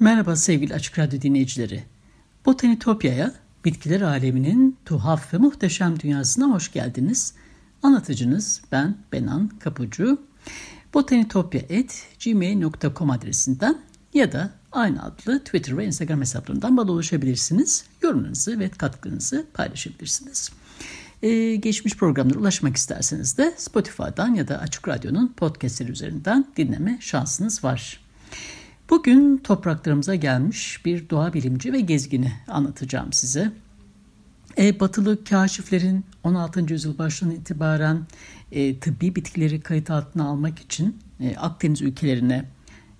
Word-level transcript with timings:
Merhaba 0.00 0.36
sevgili 0.36 0.74
Açık 0.74 0.98
Radyo 0.98 1.20
dinleyicileri. 1.20 1.84
Botanitopya'ya, 2.46 3.34
bitkiler 3.64 4.00
aleminin 4.00 4.76
tuhaf 4.84 5.34
ve 5.34 5.38
muhteşem 5.38 6.00
dünyasına 6.00 6.46
hoş 6.46 6.72
geldiniz. 6.72 7.34
Anlatıcınız 7.82 8.62
ben 8.72 8.96
Benan 9.12 9.48
Kapucu. 9.48 10.18
botanitopya.gmail.com 10.94 13.10
adresinden 13.10 13.78
ya 14.14 14.32
da 14.32 14.50
aynı 14.72 15.04
adlı 15.04 15.44
Twitter 15.44 15.78
ve 15.78 15.86
Instagram 15.86 16.20
hesaplarından 16.20 16.76
bana 16.76 16.92
ulaşabilirsiniz. 16.92 17.84
Yorumlarınızı 18.02 18.58
ve 18.58 18.68
katkınızı 18.68 19.46
paylaşabilirsiniz. 19.54 20.50
Ee, 21.22 21.56
geçmiş 21.56 21.96
programlara 21.96 22.38
ulaşmak 22.38 22.76
isterseniz 22.76 23.38
de 23.38 23.54
Spotify'dan 23.56 24.34
ya 24.34 24.48
da 24.48 24.58
Açık 24.58 24.88
Radyo'nun 24.88 25.32
podcastleri 25.36 25.90
üzerinden 25.90 26.46
dinleme 26.56 26.98
şansınız 27.00 27.64
var. 27.64 28.00
Bugün 28.90 29.36
topraklarımıza 29.36 30.14
gelmiş 30.14 30.84
bir 30.84 31.10
doğa 31.10 31.32
bilimci 31.32 31.72
ve 31.72 31.80
gezgini 31.80 32.32
anlatacağım 32.48 33.12
size. 33.12 33.52
E, 34.58 34.80
batılı 34.80 35.24
kaşiflerin 35.24 36.04
16. 36.24 36.72
yüzyıl 36.72 36.98
başından 36.98 37.34
itibaren 37.34 38.06
e, 38.52 38.78
tıbbi 38.78 39.14
bitkileri 39.14 39.60
kayıt 39.60 39.90
altına 39.90 40.24
almak 40.24 40.58
için 40.58 40.96
e, 41.20 41.36
Akdeniz 41.36 41.82
ülkelerine, 41.82 42.44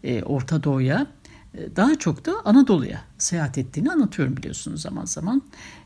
e, 0.05 0.23
Orta 0.23 0.63
Doğu'ya, 0.63 1.07
e, 1.55 1.77
daha 1.77 1.99
çok 1.99 2.27
da 2.27 2.33
Anadolu'ya 2.45 3.01
seyahat 3.19 3.59
ettiğini 3.59 3.93
anlatıyorum 3.93 4.37
biliyorsunuz 4.37 4.83
zaman 4.83 5.05
zaman. 5.05 5.43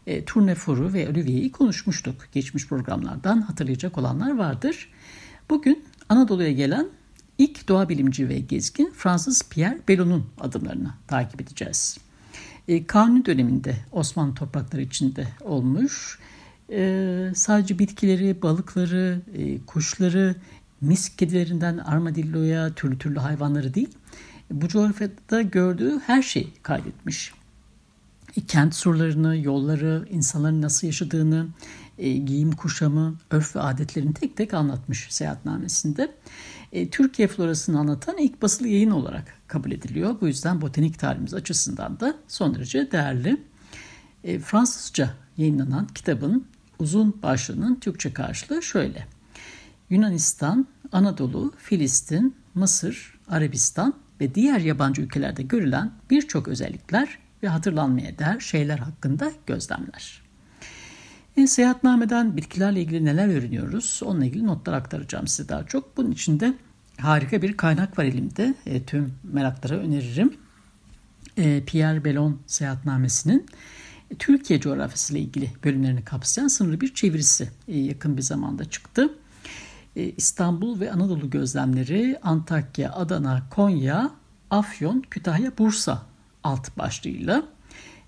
E, 0.07 0.25
Turnefor'u 0.25 0.93
ve 0.93 1.09
Olivier'i 1.09 1.53
konuşmuştuk 1.53 2.15
geçmiş 2.33 2.69
programlardan 2.69 3.41
hatırlayacak 3.41 3.99
olanlar 3.99 4.37
vardır. 4.37 4.89
Bugün 5.51 5.85
Anadolu'ya 6.09 6.53
gelen 6.53 6.89
İlk 7.39 7.69
doğa 7.69 7.89
bilimci 7.89 8.29
ve 8.29 8.39
gezgin 8.39 8.93
Fransız 8.97 9.43
Pierre 9.51 9.81
Bellon'un 9.89 10.27
adımlarını 10.41 10.91
takip 11.07 11.41
edeceğiz. 11.41 11.99
E, 12.69 12.87
Kanuni 12.87 13.27
döneminde 13.27 13.77
Osmanlı 13.93 14.35
toprakları 14.35 14.83
içinde 14.83 15.29
olmuş. 15.41 16.19
E, 16.73 17.33
sadece 17.35 17.79
bitkileri, 17.79 18.43
balıkları, 18.43 19.21
e, 19.35 19.61
kuşları, 19.67 20.37
mis 20.81 21.17
kedilerinden 21.17 21.79
armadilloya, 21.79 22.75
türlü 22.75 22.99
türlü 22.99 23.19
hayvanları 23.19 23.75
değil, 23.75 23.91
bu 24.51 24.69
coğrafyada 24.69 25.43
gördüğü 25.43 26.01
her 26.01 26.23
şeyi 26.23 26.53
kaydetmiş. 26.63 27.33
Kent 28.49 28.75
surlarını, 28.75 29.37
yolları, 29.37 30.07
insanların 30.11 30.63
nasıl 30.63 30.87
yaşadığını, 30.87 31.47
giyim 31.99 32.53
kuşamı, 32.53 33.15
örf 33.31 33.57
ve 33.57 33.61
adetlerini 33.61 34.15
tek 34.15 34.37
tek 34.37 34.55
anlatmış 34.55 35.07
seyahatnamesinde. 35.11 36.13
E, 36.73 36.91
Türkiye 36.91 37.29
florasını 37.29 37.79
anlatan 37.79 38.19
ilk 38.19 38.43
basılı 38.43 38.69
yayın 38.69 38.91
olarak 38.91 39.35
kabul 39.47 39.73
ediliyor. 39.73 40.21
Bu 40.21 40.29
yüzden 40.29 40.61
botanik 40.61 40.99
tarihimiz 40.99 41.35
açısından 41.35 42.01
da 42.01 42.17
son 42.29 42.55
derece 42.55 42.93
değerli. 42.93 43.37
E, 44.25 44.39
Fransızca 44.39 45.15
yayınlanan 45.37 45.87
kitabın 45.87 46.47
uzun 46.79 47.23
başlığının 47.23 47.75
Türkçe 47.75 48.13
karşılığı 48.13 48.63
şöyle. 48.63 49.07
Yunanistan, 49.91 50.67
Anadolu, 50.93 51.53
Filistin, 51.57 52.37
Mısır, 52.55 53.19
Arabistan 53.29 53.95
ve 54.21 54.35
diğer 54.35 54.61
yabancı 54.61 55.03
ülkelerde 55.03 55.43
görülen 55.43 55.93
birçok 56.11 56.49
özellikler 56.49 57.19
ve 57.43 57.49
hatırlanmaya 57.49 58.19
değer 58.19 58.41
şeyler 58.41 58.79
hakkında 58.79 59.33
gözlemler. 59.47 60.22
E, 61.37 61.47
seyahatnameden 61.47 62.37
bitkilerle 62.37 62.81
ilgili 62.81 63.05
neler 63.05 63.29
öğreniyoruz? 63.29 64.01
Onunla 64.05 64.25
ilgili 64.25 64.47
notlar 64.47 64.73
aktaracağım 64.73 65.27
size 65.27 65.49
daha 65.49 65.67
çok. 65.67 65.97
Bunun 65.97 66.11
için 66.11 66.41
de 66.41 66.55
harika 67.01 67.43
bir 67.43 67.57
kaynak 67.57 67.99
var 67.99 68.05
elimde. 68.05 68.55
E, 68.67 68.83
tüm 68.83 69.15
meraklara 69.23 69.75
öneririm. 69.75 70.37
E, 71.37 71.65
Pierre 71.65 72.05
Bellon 72.05 72.41
seyahatnamesinin 72.47 73.47
e, 74.11 74.15
Türkiye 74.15 74.61
coğrafyası 74.61 75.13
ile 75.13 75.21
ilgili 75.21 75.51
bölümlerini 75.65 76.05
kapsayan 76.05 76.49
sınırlı 76.49 76.81
bir 76.81 76.95
çevirisi 76.95 77.49
e, 77.69 77.79
yakın 77.79 78.17
bir 78.17 78.23
zamanda 78.23 78.65
çıktı. 78.65 79.15
E, 79.97 80.03
İstanbul 80.05 80.81
ve 80.81 80.93
Anadolu 80.93 81.31
gözlemleri 81.31 82.19
Antakya, 82.23 82.93
Adana, 82.93 83.43
Konya, 83.51 84.11
Afyon, 84.51 85.03
Kütahya, 85.11 85.59
Bursa 85.59 86.07
alt 86.45 86.79
başlığıyla 86.79 87.43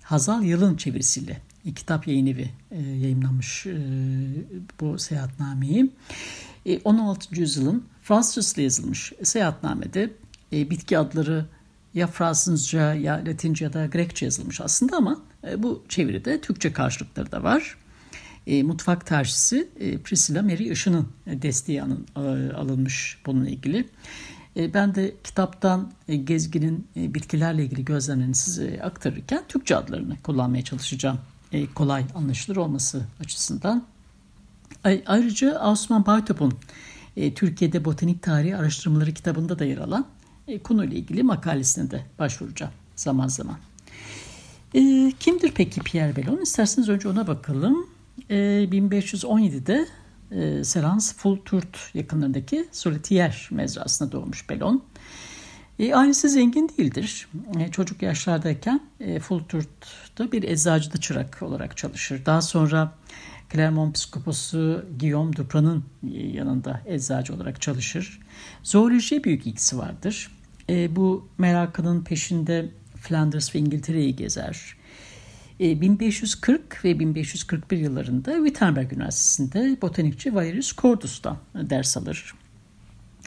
Hazal 0.03 0.43
Yılın 0.43 0.75
çevirisiyle 0.75 1.41
kitap 1.73 2.07
yayın 2.07 2.25
evi 2.25 2.49
e, 2.71 2.81
yayınlamış 2.81 3.65
e, 3.65 3.75
bu 4.81 4.99
seyahatnameyi. 4.99 5.91
E, 6.65 6.79
16. 6.79 7.39
yüzyılın 7.39 7.83
Fransızca 8.03 8.63
yazılmış 8.63 9.13
seyahatnamede 9.23 10.13
e, 10.53 10.69
bitki 10.69 10.97
adları 10.97 11.45
ya 11.93 12.07
Fransızca 12.07 12.93
ya 12.93 13.13
Latince 13.27 13.65
ya 13.65 13.73
da 13.73 13.85
Grekçe 13.85 14.25
yazılmış 14.25 14.61
aslında 14.61 14.97
ama 14.97 15.21
e, 15.47 15.63
bu 15.63 15.83
çeviride 15.89 16.41
Türkçe 16.41 16.73
karşılıkları 16.73 17.31
da 17.31 17.43
var. 17.43 17.77
E, 18.47 18.63
mutfak 18.63 19.11
e, 19.11 19.97
Priscilla 19.97 20.41
Mary 20.41 20.71
Işın'ın 20.71 21.07
desteği 21.27 21.83
alın, 21.83 22.07
e, 22.15 22.53
alınmış 22.53 23.17
bununla 23.25 23.49
ilgili. 23.49 23.85
E, 24.57 24.73
ben 24.73 24.95
de 24.95 25.15
kitaptan 25.23 25.91
e, 26.07 26.15
gezginin 26.15 26.87
e, 26.95 27.13
bitkilerle 27.13 27.63
ilgili 27.63 27.85
gözlemlerini 27.85 28.35
size 28.35 28.81
aktarırken 28.83 29.43
Türkçe 29.47 29.75
adlarını 29.75 30.17
kullanmaya 30.23 30.63
çalışacağım 30.63 31.17
e, 31.17 31.34
kolay 31.75 32.05
anlaşılır 32.15 32.55
olması 32.55 33.05
açısından. 33.19 33.83
Ayrıca 35.05 35.69
Osman 35.71 36.05
Baytop'un 36.05 36.53
e, 37.17 37.33
Türkiye'de 37.33 37.85
Botanik 37.85 38.23
Tarihi 38.23 38.55
Araştırmaları 38.55 39.13
kitabında 39.13 39.59
da 39.59 39.65
yer 39.65 39.77
alan 39.77 40.05
e, 40.47 40.59
konuyla 40.59 40.97
ilgili 40.97 41.23
makalesine 41.23 41.91
de 41.91 42.05
başvuracağım 42.19 42.73
zaman 42.95 43.27
zaman. 43.27 43.57
kimdir 45.19 45.51
peki 45.55 45.81
Pierre 45.81 46.15
Bellon? 46.15 46.41
İsterseniz 46.41 46.89
önce 46.89 47.09
ona 47.09 47.27
bakalım. 47.27 47.87
1517'de 48.29 49.87
e, 50.31 50.63
Serans 50.63 51.15
Fulturt 51.15 51.77
yakınlarındaki 51.93 52.67
Solitier 52.71 53.47
mezrasında 53.51 54.11
doğmuş 54.11 54.49
Bellon. 54.49 54.83
E, 55.79 55.95
ailesi 55.95 56.29
zengin 56.29 56.69
değildir. 56.77 57.27
E, 57.59 57.71
çocuk 57.71 58.01
yaşlardayken 58.01 58.81
e, 58.99 59.19
Fulturt'ta 59.19 60.31
bir 60.31 60.43
eczacıda 60.43 60.97
çırak 60.97 61.41
olarak 61.41 61.77
çalışır. 61.77 62.25
Daha 62.25 62.41
sonra 62.41 62.93
Clermont 63.53 63.95
Psikoposu 63.95 64.85
Guillaume 64.99 65.33
Dupran'ın 65.33 65.83
e, 66.13 66.27
yanında 66.27 66.81
eczacı 66.85 67.33
olarak 67.33 67.61
çalışır. 67.61 68.19
Zoolojiye 68.63 69.23
büyük 69.23 69.47
ilgisi 69.47 69.77
vardır. 69.77 70.31
E, 70.69 70.95
bu 70.95 71.27
merakının 71.37 72.03
peşinde 72.03 72.69
Flanders 72.95 73.55
ve 73.55 73.59
İngiltere'yi 73.59 74.15
gezer. 74.15 74.75
E, 75.59 75.81
1540 75.81 76.85
ve 76.85 76.99
1541 76.99 77.77
yıllarında 77.77 78.35
Wittenberg 78.35 78.93
Üniversitesi'nde 78.93 79.77
botanikçi 79.81 80.35
Valerius 80.35 80.75
Cordus'tan 80.75 81.37
ders 81.55 81.97
alır. 81.97 82.33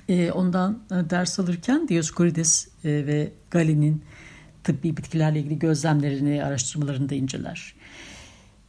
E, 0.08 0.32
ondan 0.32 0.82
e, 0.90 1.10
ders 1.10 1.40
alırken 1.40 1.88
Dioscorides 1.88 2.69
e, 2.84 3.06
ve 3.06 3.32
Galen'in 3.50 4.02
tıbbi 4.64 4.96
bitkilerle 4.96 5.40
ilgili 5.40 5.58
gözlemlerini, 5.58 6.44
araştırmalarını 6.44 7.08
da 7.08 7.14
inceler. 7.14 7.75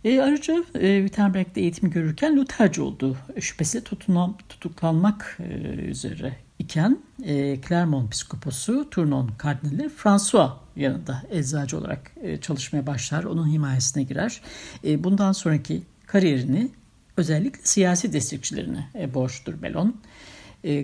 E, 0.04 0.22
ayrıca 0.22 0.64
e, 0.76 1.02
Wittenberg'de 1.02 1.62
eğitim 1.62 1.90
görürken 1.90 2.38
Lutherci 2.38 2.82
olduğu 2.82 3.18
şüphesi 3.40 3.84
tutunan, 3.84 4.38
tutuklanmak 4.50 5.38
e, 5.40 5.44
üzere 5.76 6.36
iken 6.60 7.00
e, 7.24 7.62
Clermont 7.68 8.12
Piskoposu 8.12 8.90
Tournon 8.90 9.28
Kardinali 9.38 9.90
François 9.90 10.52
yanında 10.76 11.24
eczacı 11.32 11.78
olarak 11.78 12.12
e, 12.22 12.42
çalışmaya 12.42 12.88
başlar. 12.88 13.24
Onun 13.24 13.48
himayesine 13.48 14.04
girer. 14.04 14.42
E, 14.84 15.04
bundan 15.04 15.32
sonraki 15.32 15.84
kariyerini 16.06 16.70
özellikle 17.18 17.62
siyasi 17.64 18.14
destekçilerine 18.14 18.90
e, 18.96 19.14
borçtur 19.14 19.62
Belon 19.62 19.88
e, 19.90 19.94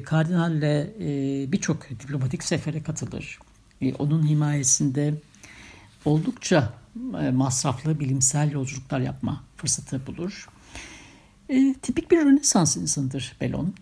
kardinalle 0.05 0.93
e, 0.99 1.51
birçok 1.51 1.89
diplomatik 1.89 2.43
sefere 2.43 2.83
katılır. 2.83 3.39
E, 3.81 3.93
onun 3.93 4.27
himayesinde 4.27 5.13
oldukça 6.05 6.73
e, 7.21 7.31
masraflı 7.31 7.99
bilimsel 7.99 8.51
yolculuklar 8.51 8.99
yapma 8.99 9.43
fırsatı 9.57 10.07
bulur. 10.07 10.49
E, 11.49 11.75
tipik 11.81 12.11
bir 12.11 12.17
Rönesans 12.17 12.77
insanıdır 12.77 13.35
Belon. 13.41 13.73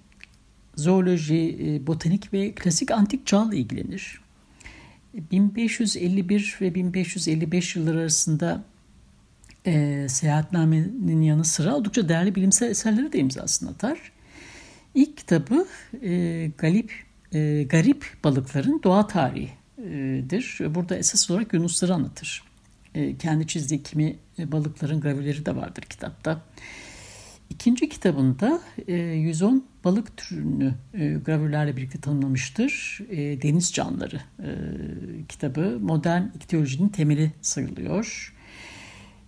Zooloji, 0.75 1.59
e, 1.63 1.87
botanik 1.87 2.33
ve 2.33 2.51
klasik 2.51 2.91
antik 2.91 3.27
çağla 3.27 3.55
ilgilenir. 3.55 4.21
1551 5.13 6.57
ve 6.61 6.75
1555 6.75 7.75
yılları 7.75 7.99
arasında 7.99 8.63
e, 9.65 10.05
seyahatnamenin 10.09 11.21
yanı 11.21 11.45
sıra 11.45 11.75
oldukça 11.75 12.09
değerli 12.09 12.35
bilimsel 12.35 12.69
eserleri 12.69 13.13
de 13.13 13.19
imzasını 13.19 13.69
atar. 13.69 14.12
İlk 14.95 15.17
kitabı 15.17 15.67
e, 16.01 16.51
Galip, 16.57 16.93
e, 17.33 17.63
Garip 17.63 18.05
Balıkların 18.23 18.81
Doğa 18.83 19.07
Tarihi'dir. 19.07 20.75
Burada 20.75 20.95
esas 20.97 21.31
olarak 21.31 21.53
yunusları 21.53 21.93
anlatır. 21.93 22.43
E, 22.95 23.17
kendi 23.17 23.47
çizdiği 23.47 23.83
kimi 23.83 24.15
balıkların 24.39 25.01
gravürleri 25.01 25.45
de 25.45 25.55
vardır 25.55 25.81
kitapta. 25.81 26.41
İkinci 27.49 27.89
kitabında 27.89 28.61
e, 28.87 28.93
110 28.95 29.65
balık 29.83 30.17
türünü 30.17 30.73
e, 30.93 31.13
gravürlerle 31.25 31.77
birlikte 31.77 31.99
tanımlamıştır. 31.99 32.99
E, 33.09 33.41
Deniz 33.41 33.73
Canları 33.73 34.21
e, 34.39 34.49
kitabı 35.29 35.79
modern 35.81 36.23
iktiyolojinin 36.35 36.89
temeli 36.89 37.31
sayılıyor. 37.41 38.32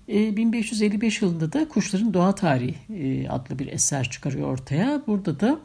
E, 0.09 0.37
1555 0.37 1.21
yılında 1.21 1.53
da 1.53 1.67
Kuşların 1.67 2.13
Doğa 2.13 2.35
Tarihi 2.35 2.75
e, 2.93 3.29
adlı 3.29 3.59
bir 3.59 3.67
eser 3.67 4.09
çıkarıyor 4.09 4.47
ortaya. 4.47 5.01
Burada 5.07 5.39
da 5.39 5.59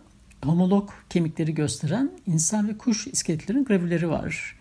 homolog 0.44 0.90
kemikleri 1.10 1.54
gösteren 1.54 2.10
insan 2.26 2.68
ve 2.68 2.78
kuş 2.78 3.06
iskeletlerin 3.06 3.64
gravürleri 3.64 4.08
var. 4.08 4.56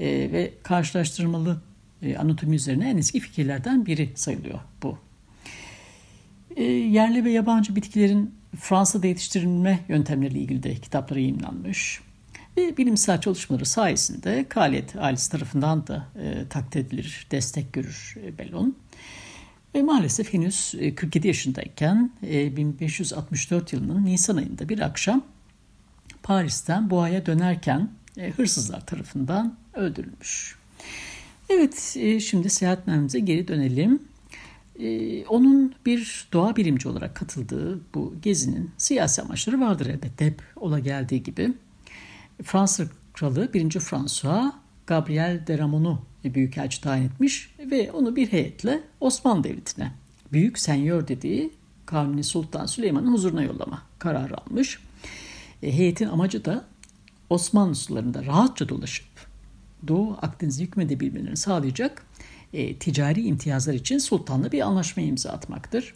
E, 0.00 0.06
ve 0.06 0.52
karşılaştırmalı 0.62 1.62
e, 2.02 2.16
anatomi 2.16 2.56
üzerine 2.56 2.90
en 2.90 2.96
eski 2.96 3.20
fikirlerden 3.20 3.86
biri 3.86 4.10
sayılıyor 4.14 4.58
bu 4.82 4.98
e, 6.56 6.62
yerli 6.64 7.24
ve 7.24 7.30
yabancı 7.30 7.76
bitkilerin 7.76 8.34
Fransa'da 8.56 9.06
yetiştirilme 9.06 9.80
yöntemleriyle 9.88 10.40
ilgili 10.40 10.62
de 10.62 10.74
kitapları 10.74 11.20
yayınlanmış. 11.20 12.00
Ve 12.56 12.76
bilimsel 12.76 13.20
çalışmaları 13.20 13.66
sayesinde 13.66 14.46
Kraliyet 14.48 14.96
ailesi 14.96 15.30
tarafından 15.30 15.86
da 15.86 16.08
e, 16.22 16.48
takdir 16.48 16.80
edilir, 16.80 17.26
destek 17.30 17.72
görür 17.72 18.14
e, 18.24 18.38
Bellon. 18.38 18.76
Ve 19.74 19.82
maalesef 19.82 20.32
henüz 20.32 20.74
47 20.96 21.26
e, 21.26 21.28
yaşındayken 21.28 22.10
e, 22.22 22.56
1564 22.56 23.72
yılının 23.72 24.04
Nisan 24.04 24.36
ayında 24.36 24.68
bir 24.68 24.78
akşam 24.78 25.24
Paris'ten 26.22 26.90
Boğa'ya 26.90 27.26
dönerken 27.26 27.90
e, 28.16 28.30
hırsızlar 28.30 28.86
tarafından 28.86 29.56
öldürülmüş. 29.74 30.56
Evet, 31.50 31.96
e, 31.98 32.20
şimdi 32.20 32.50
seyahatnamemize 32.50 33.20
geri 33.20 33.48
dönelim. 33.48 34.02
Onun 35.28 35.74
bir 35.86 36.28
doğa 36.32 36.56
bilimci 36.56 36.88
olarak 36.88 37.14
katıldığı 37.16 37.80
bu 37.94 38.14
gezinin 38.22 38.70
siyasi 38.76 39.22
amaçları 39.22 39.60
vardır 39.60 39.86
elbette 39.86 40.26
hep 40.26 40.42
ola 40.56 40.78
geldiği 40.78 41.22
gibi. 41.22 41.52
Fransız 42.42 42.88
kralı 43.12 43.52
1. 43.54 43.70
François 43.70 44.52
Gabriel 44.86 45.46
de 45.46 45.58
Ramon'u 45.58 46.02
büyükelçi 46.24 46.80
tayin 46.80 47.04
etmiş 47.04 47.54
ve 47.58 47.92
onu 47.92 48.16
bir 48.16 48.32
heyetle 48.32 48.82
Osmanlı 49.00 49.44
Devleti'ne 49.44 49.92
Büyük 50.32 50.58
Senyor 50.58 51.08
dediği 51.08 51.50
Kanuni 51.86 52.24
Sultan 52.24 52.66
Süleyman'ın 52.66 53.12
huzuruna 53.12 53.42
yollama 53.42 53.82
kararı 53.98 54.40
almış. 54.40 54.78
E, 55.62 55.72
heyetin 55.72 56.08
amacı 56.08 56.44
da 56.44 56.64
Osmanlı 57.30 57.74
sularında 57.74 58.24
rahatça 58.24 58.68
dolaşıp 58.68 59.06
Doğu 59.88 60.18
Akdeniz'i 60.22 60.64
hükmedebilmelerini 60.64 61.36
sağlayacak 61.36 62.06
e, 62.52 62.76
ticari 62.76 63.22
imtiyazlar 63.22 63.74
için 63.74 63.98
sultanla 63.98 64.52
bir 64.52 64.60
anlaşma 64.60 65.02
imza 65.02 65.30
atmaktır. 65.30 65.94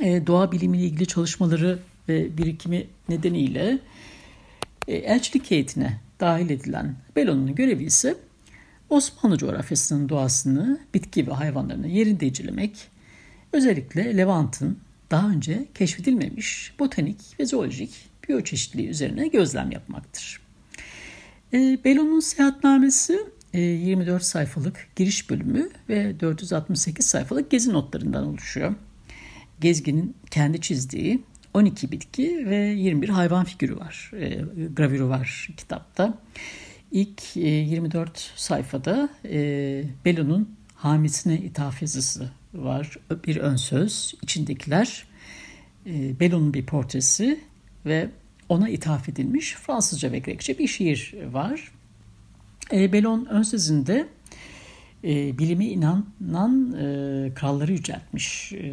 E, 0.00 0.26
doğa 0.26 0.52
bilimiyle 0.52 0.84
ilgili 0.84 1.06
çalışmaları 1.06 1.78
ve 2.08 2.38
birikimi 2.38 2.86
nedeniyle 3.08 3.78
elçilik 4.92 5.50
heyetine 5.50 6.00
dahil 6.20 6.50
edilen 6.50 6.94
Belon'un 7.16 7.54
görevi 7.54 7.84
ise 7.84 8.16
Osmanlı 8.90 9.38
coğrafyasının 9.38 10.08
doğasını, 10.08 10.80
bitki 10.94 11.26
ve 11.26 11.32
hayvanlarını 11.32 11.88
yerinde 11.88 12.26
incelemek, 12.26 12.88
özellikle 13.52 14.16
Levant'ın 14.16 14.78
daha 15.10 15.30
önce 15.30 15.66
keşfedilmemiş 15.74 16.74
botanik 16.78 17.40
ve 17.40 17.46
zoolojik 17.46 17.90
biyoçeşitliliği 18.28 18.88
üzerine 18.88 19.28
gözlem 19.28 19.70
yapmaktır. 19.70 20.40
E, 21.52 21.78
Belon'un 21.84 22.20
seyahatnamesi 22.20 23.20
24 23.52 24.22
e, 24.22 24.24
sayfalık 24.24 24.88
giriş 24.96 25.30
bölümü 25.30 25.68
ve 25.88 26.20
468 26.20 27.06
sayfalık 27.06 27.50
gezi 27.50 27.72
notlarından 27.72 28.26
oluşuyor. 28.26 28.74
Gezginin 29.60 30.14
kendi 30.30 30.60
çizdiği 30.60 31.22
12 31.56 31.92
bitki 31.92 32.46
ve 32.46 32.56
21 32.56 33.08
hayvan 33.08 33.44
figürü 33.44 33.76
var, 33.76 34.10
e, 34.20 34.44
gravürü 34.76 35.04
var 35.04 35.48
kitapta. 35.56 36.18
İlk 36.92 37.36
e, 37.36 37.48
24 37.48 38.32
sayfada 38.36 39.08
e, 39.24 39.38
Belo'nun 40.04 40.56
hamisine 40.74 41.38
ithaf 41.38 41.82
yazısı 41.82 42.30
var. 42.54 42.96
Bir 43.26 43.36
ön 43.36 43.56
söz, 43.56 44.14
içindekiler, 44.22 45.04
e, 45.86 46.20
Belo'nun 46.20 46.54
bir 46.54 46.66
portresi 46.66 47.40
ve 47.86 48.10
ona 48.48 48.68
ithaf 48.68 49.08
edilmiş 49.08 49.54
Fransızca 49.54 50.12
ve 50.12 50.18
Grekçe 50.18 50.58
bir 50.58 50.68
şiir 50.68 51.14
var. 51.32 51.72
E, 52.72 52.92
Belon 52.92 53.24
ön 53.24 53.42
sözünde 53.42 54.08
e, 55.04 55.38
bilime 55.38 55.66
inanan 55.66 56.72
e, 56.72 57.34
kralları 57.34 57.72
yüceltmiş. 57.72 58.52
E, 58.52 58.72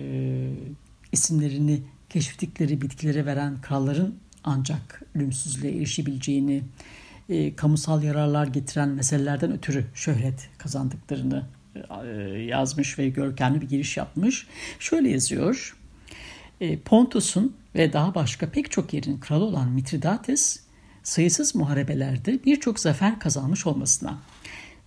isimlerini 1.11 1.81
keşfettikleri 2.13 2.81
bitkilere 2.81 3.25
veren 3.25 3.61
kralların 3.61 4.15
ancak 4.43 5.01
ölümsüzlüğe 5.15 5.77
erişebileceğini, 5.77 6.63
e, 7.29 7.55
kamusal 7.55 8.03
yararlar 8.03 8.47
getiren 8.47 8.89
meselelerden 8.89 9.51
ötürü 9.51 9.85
şöhret 9.93 10.49
kazandıklarını 10.57 11.45
e, 12.05 12.07
yazmış 12.39 12.99
ve 12.99 13.09
görkemli 13.09 13.61
bir 13.61 13.69
giriş 13.69 13.97
yapmış. 13.97 14.47
Şöyle 14.79 15.09
yazıyor. 15.09 15.77
E, 16.61 16.79
Pontus'un 16.79 17.55
ve 17.75 17.93
daha 17.93 18.15
başka 18.15 18.49
pek 18.49 18.71
çok 18.71 18.93
yerin 18.93 19.17
kralı 19.17 19.43
olan 19.43 19.71
Mitridates 19.71 20.59
sayısız 21.03 21.55
muharebelerde 21.55 22.39
birçok 22.45 22.79
zafer 22.79 23.19
kazanmış 23.19 23.67
olmasına, 23.67 24.17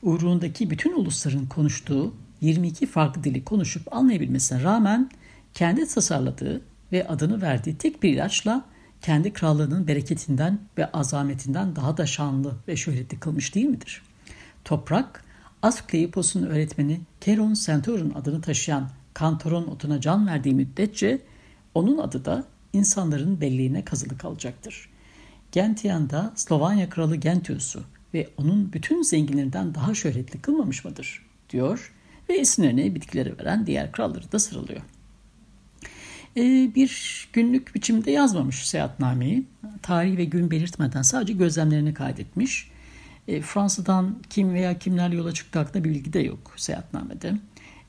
uğrundaki 0.02 0.70
bütün 0.70 0.92
ulusların 0.92 1.46
konuştuğu 1.46 2.14
22 2.40 2.86
farklı 2.86 3.24
dili 3.24 3.44
konuşup 3.44 3.94
anlayabilmesine 3.94 4.62
rağmen 4.62 5.10
kendi 5.54 5.88
tasarladığı 5.88 6.62
ve 6.92 7.08
adını 7.08 7.42
verdiği 7.42 7.78
tek 7.78 8.02
bir 8.02 8.12
ilaçla 8.12 8.64
kendi 9.02 9.32
krallığının 9.32 9.88
bereketinden 9.88 10.58
ve 10.78 10.92
azametinden 10.92 11.76
daha 11.76 11.96
da 11.96 12.06
şanlı 12.06 12.54
ve 12.68 12.76
şöhretli 12.76 13.20
kılmış 13.20 13.54
değil 13.54 13.66
midir? 13.66 14.02
Toprak, 14.64 15.24
Asklepios'un 15.62 16.42
öğretmeni 16.42 17.00
Keron 17.20 17.54
Centaur'un 17.54 18.14
adını 18.14 18.40
taşıyan 18.40 18.90
Kantor'un 19.14 19.66
otuna 19.66 20.00
can 20.00 20.26
verdiği 20.26 20.54
müddetçe 20.54 21.22
onun 21.74 21.98
adı 21.98 22.24
da 22.24 22.44
insanların 22.72 23.40
belleğine 23.40 23.84
kazılı 23.84 24.18
kalacaktır. 24.18 24.88
Gentian'da 25.52 26.32
Slovanya 26.36 26.90
kralı 26.90 27.16
Gentius'u 27.16 27.82
ve 28.14 28.28
onun 28.36 28.72
bütün 28.72 29.02
zenginlerinden 29.02 29.74
daha 29.74 29.94
şöhretli 29.94 30.40
kılmamış 30.40 30.84
mıdır? 30.84 31.26
diyor 31.50 31.92
ve 32.28 32.40
isimlerini 32.40 32.94
bitkilere 32.94 33.38
veren 33.38 33.66
diğer 33.66 33.92
kralları 33.92 34.32
da 34.32 34.38
sıralıyor. 34.38 34.80
Ee, 36.36 36.70
bir 36.74 37.28
günlük 37.32 37.74
biçimde 37.74 38.10
yazmamış 38.10 38.68
seyahatnameyi. 38.68 39.44
Tarih 39.82 40.16
ve 40.16 40.24
gün 40.24 40.50
belirtmeden 40.50 41.02
sadece 41.02 41.32
gözlemlerini 41.32 41.94
kaydetmiş. 41.94 42.70
E, 43.28 43.40
Fransa'dan 43.40 44.16
kim 44.30 44.54
veya 44.54 44.78
kimler 44.78 45.10
yola 45.10 45.32
çıktı 45.32 45.58
hakkında 45.58 45.84
bir 45.84 45.90
bilgi 45.90 46.12
de 46.12 46.20
yok 46.20 46.52
seyahatnamede. 46.56 47.34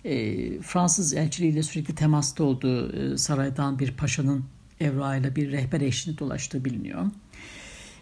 E, 0.06 0.62
Fransız 0.62 1.14
elçiliğiyle 1.14 1.64
sürekli 1.64 1.96
temasta 1.96 2.44
olduğu 2.44 3.14
e, 3.14 3.18
saraydan 3.18 3.80
bir 3.80 3.92
paşanın 3.92 4.46
evrağıyla 4.80 5.36
bir 5.36 5.52
rehber 5.52 5.82
eşliğinde 5.82 6.20
dolaştığı 6.20 6.66
biliniyor. 6.66 7.06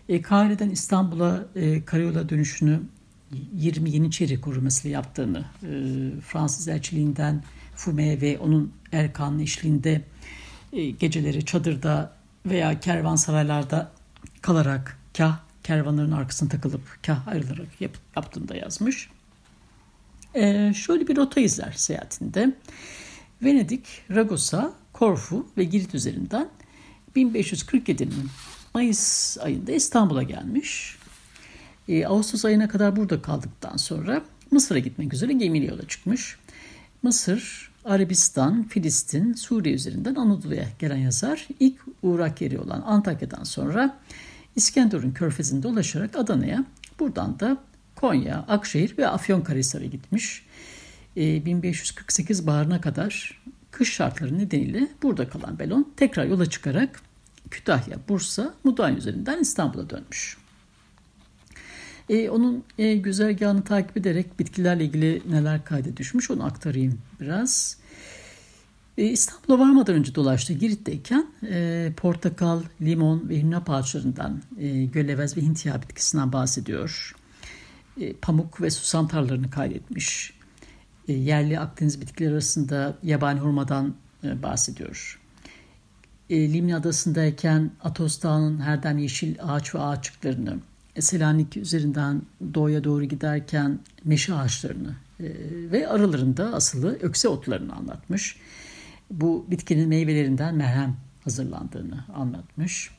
E, 0.10 0.22
Kahire'den 0.22 0.70
İstanbul'a 0.70 1.46
e, 1.56 1.86
karyola 1.86 2.30
dönüşünü 2.30 2.80
20 3.54 3.90
Yeniçeri 3.90 4.42
korumasıyla 4.42 4.94
yaptığını, 4.98 5.46
e, 5.64 5.72
Fransız 6.22 6.68
elçiliğinden 6.68 7.44
Fume 7.76 8.22
ve 8.22 8.40
onun 8.40 8.74
Erkan'ın 8.92 9.40
eşliğinde 9.40 10.02
e, 10.74 10.90
geceleri 10.90 11.46
çadırda 11.46 12.14
veya 12.46 12.80
kervansaraylarda 12.80 13.92
kalarak 14.42 14.98
kah 15.18 15.40
kervanların 15.64 16.12
arkasına 16.12 16.50
takılıp 16.50 16.82
kah 17.06 17.28
ayrılarak 17.28 17.82
yap, 17.82 17.92
yaptığını 18.16 18.48
da 18.48 18.56
yazmış. 18.56 19.10
E, 20.36 20.74
şöyle 20.74 21.08
bir 21.08 21.18
rota 21.18 21.42
izler 21.42 21.72
seyahatinde. 21.72 22.54
Venedik, 23.44 23.86
Ragosa, 24.12 24.74
Korfu 24.94 25.48
ve 25.58 25.64
Girit 25.64 25.96
üzerinden 25.96 26.50
1547'nin 27.16 28.30
Mayıs 28.74 29.38
ayında 29.38 29.72
İstanbul'a 29.72 30.24
gelmiş. 30.24 30.98
E, 31.88 32.06
Ağustos 32.06 32.46
ayına 32.46 32.68
kadar 32.68 32.96
burada 32.96 33.22
kaldıktan 33.22 33.78
sonra 33.78 34.22
Mısır'a 34.52 34.80
gitmek 34.80 35.14
üzere 35.14 35.34
gemiyle 35.34 35.66
yola 35.66 35.88
çıkmış. 35.88 36.38
Mısır, 37.06 37.72
Arabistan, 37.84 38.64
Filistin, 38.64 39.34
Suriye 39.34 39.76
üzerinden 39.76 40.16
Anadolu'ya 40.16 40.66
gelen 40.80 40.98
yazar 40.98 41.48
ilk 41.60 41.82
uğrak 42.04 42.42
yeri 42.42 42.60
olan 42.60 42.82
Antakya'dan 42.86 43.44
sonra 43.44 44.00
İskenderun 44.56 45.12
körfezinde 45.12 45.68
ulaşarak 45.68 46.16
Adana'ya 46.16 46.66
buradan 47.00 47.40
da 47.40 47.58
Konya, 47.96 48.46
Akşehir 48.48 48.98
ve 48.98 49.08
Afyonkarahisar'a 49.08 49.86
gitmiş. 49.86 50.46
1548 51.16 52.40
ee, 52.40 52.48
baharına 52.48 52.82
kadar 52.82 53.42
kış 53.72 53.94
şartları 53.94 54.38
nedeniyle 54.38 54.88
burada 55.04 55.30
kalan 55.30 55.60
Belon 55.60 55.94
tekrar 55.98 56.26
yola 56.26 56.50
çıkarak 56.50 57.02
Kütahya, 57.52 57.98
Bursa, 58.10 58.54
Mudanya 58.64 58.98
üzerinden 58.98 59.40
İstanbul'a 59.40 59.90
dönmüş. 59.90 60.38
E, 62.10 62.30
onun 62.30 62.64
e, 62.78 62.96
güzergahını 62.96 63.64
takip 63.64 63.98
ederek 63.98 64.40
bitkilerle 64.40 64.86
ilgili 64.86 65.22
neler 65.30 65.66
kayda 65.66 65.98
düşmüş 65.98 66.32
onu 66.32 66.46
aktarayım 66.46 67.00
biraz. 67.22 67.78
E, 68.98 69.04
İstanbul'a 69.04 69.60
varmadan 69.60 69.96
önce 69.96 70.16
dolaştı 70.16 70.54
Girit'teyken 70.54 71.28
e, 71.44 71.92
portakal, 71.98 72.62
limon 72.82 73.30
ve 73.30 73.42
hünnap 73.42 73.70
ağaçlarından, 73.70 74.42
e, 74.60 74.86
gölevez 74.86 75.38
ve 75.38 75.42
hintiya 75.42 75.82
bitkisinden 75.82 76.34
bahsediyor. 76.34 77.16
E, 78.02 78.14
pamuk 78.14 78.62
ve 78.62 78.70
susam 78.70 79.08
tarlalarını 79.08 79.50
kaydetmiş. 79.50 80.34
E, 81.08 81.14
yerli 81.14 81.60
Akdeniz 81.60 82.02
bitkileri 82.02 82.34
arasında 82.34 82.98
yabani 83.04 83.40
hurmadan 83.40 83.96
e, 84.24 84.44
bahsediyor. 84.44 85.22
E, 86.30 86.54
Limni 86.54 86.76
Adası'ndayken 86.76 87.72
Atos 87.84 88.24
Dağı'nın 88.24 88.60
herden 88.60 88.98
yeşil 88.98 89.36
ağaç 89.42 89.76
ve 89.76 89.80
ağaçlıklarını, 89.80 90.60
Selanik 91.00 91.58
üzerinden 91.58 92.22
doğuya 92.54 92.84
doğru 92.84 93.04
giderken 93.04 93.80
meşe 94.04 94.34
ağaçlarını 94.34 94.96
ve 95.72 95.88
aralarında 95.88 96.54
asılı 96.54 96.98
ökse 97.02 97.28
otlarını 97.28 97.76
anlatmış. 97.76 98.38
Bu 99.12 99.46
bitkinin 99.52 99.90
meyvelerinden 99.90 100.56
merhem 100.56 100.98
hazırlandığını 101.24 102.06
anlatmış. 102.16 102.92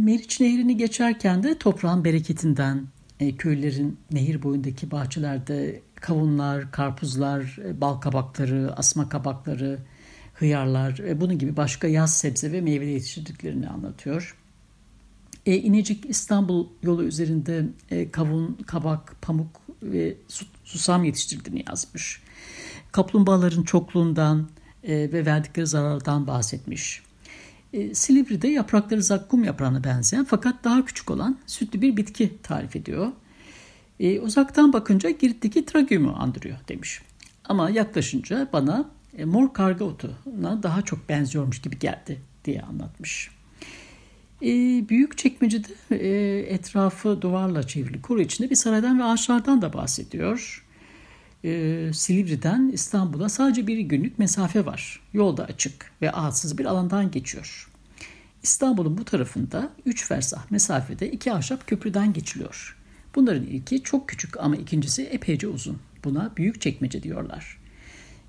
Meriç 0.00 0.40
Nehri'ni 0.40 0.76
geçerken 0.76 1.42
de 1.42 1.58
toprağın 1.58 2.04
bereketinden, 2.04 2.86
köylerin 3.38 3.98
nehir 4.12 4.42
boyundaki 4.42 4.90
bahçelerde 4.90 5.82
kavunlar, 5.94 6.72
karpuzlar, 6.72 7.58
e, 7.64 7.80
bal 7.80 7.94
kabakları, 7.94 8.72
asma 8.76 9.08
kabakları, 9.08 9.78
hıyarlar, 10.34 10.98
e, 10.98 11.20
bunun 11.20 11.38
gibi 11.38 11.56
başka 11.56 11.88
yaz 11.88 12.18
sebze 12.18 12.52
ve 12.52 12.60
meyve 12.60 12.86
yetiştirdiklerini 12.86 13.68
anlatıyor. 13.68 14.36
E, 15.46 15.56
İnecik 15.56 16.10
İstanbul 16.10 16.66
yolu 16.82 17.04
üzerinde 17.04 17.66
e, 17.90 18.10
kavun, 18.10 18.58
kabak, 18.66 19.22
pamuk 19.22 19.60
ve 19.82 20.16
susam 20.64 21.04
yetiştirdiğini 21.04 21.64
yazmış. 21.68 22.22
Kaplumbağaların 22.92 23.62
çokluğundan 23.62 24.48
e, 24.84 24.92
ve 24.92 25.26
verdikleri 25.26 25.66
zarardan 25.66 26.26
bahsetmiş. 26.26 27.02
E, 27.72 27.94
Silivri'de 27.94 28.48
yaprakları 28.48 29.02
zakkum 29.02 29.44
yaprağına 29.44 29.84
benzeyen 29.84 30.24
fakat 30.24 30.64
daha 30.64 30.84
küçük 30.84 31.10
olan 31.10 31.38
sütlü 31.46 31.82
bir 31.82 31.96
bitki 31.96 32.42
tarif 32.42 32.76
ediyor. 32.76 33.12
E, 34.00 34.20
uzaktan 34.20 34.72
bakınca 34.72 35.10
Girit'teki 35.10 35.66
tragyumu 35.66 36.16
andırıyor 36.18 36.58
demiş. 36.68 37.02
Ama 37.44 37.70
yaklaşınca 37.70 38.48
bana 38.52 38.90
e, 39.18 39.24
mor 39.24 39.52
karga 39.52 39.84
otuna 39.84 40.62
daha 40.62 40.82
çok 40.82 41.08
benziyormuş 41.08 41.62
gibi 41.62 41.78
geldi 41.78 42.20
diye 42.44 42.62
anlatmış. 42.62 43.30
E, 44.42 44.48
büyük 44.88 45.18
çekmecede 45.18 45.68
e, 45.90 46.38
etrafı 46.54 47.22
duvarla 47.22 47.66
çevrili 47.66 48.02
kuru 48.02 48.20
içinde 48.20 48.50
bir 48.50 48.54
saraydan 48.54 48.98
ve 48.98 49.04
ağaçlardan 49.04 49.62
da 49.62 49.72
bahsediyor. 49.72 50.66
E, 51.44 51.90
Silivri'den 51.94 52.70
İstanbul'a 52.72 53.28
sadece 53.28 53.66
bir 53.66 53.78
günlük 53.78 54.18
mesafe 54.18 54.66
var. 54.66 55.00
Yolda 55.12 55.44
açık 55.44 55.92
ve 56.02 56.12
ağaçsız 56.12 56.58
bir 56.58 56.64
alandan 56.64 57.10
geçiyor. 57.10 57.70
İstanbul'un 58.42 58.98
bu 58.98 59.04
tarafında 59.04 59.70
3 59.86 60.06
fersah 60.06 60.50
mesafede 60.50 61.10
iki 61.10 61.32
ahşap 61.32 61.66
köprüden 61.66 62.12
geçiliyor. 62.12 62.76
Bunların 63.14 63.46
ilki 63.46 63.82
çok 63.82 64.08
küçük 64.08 64.40
ama 64.40 64.56
ikincisi 64.56 65.02
epeyce 65.02 65.48
uzun. 65.48 65.78
Buna 66.04 66.32
büyük 66.36 66.60
çekmece 66.60 67.02
diyorlar. 67.02 67.58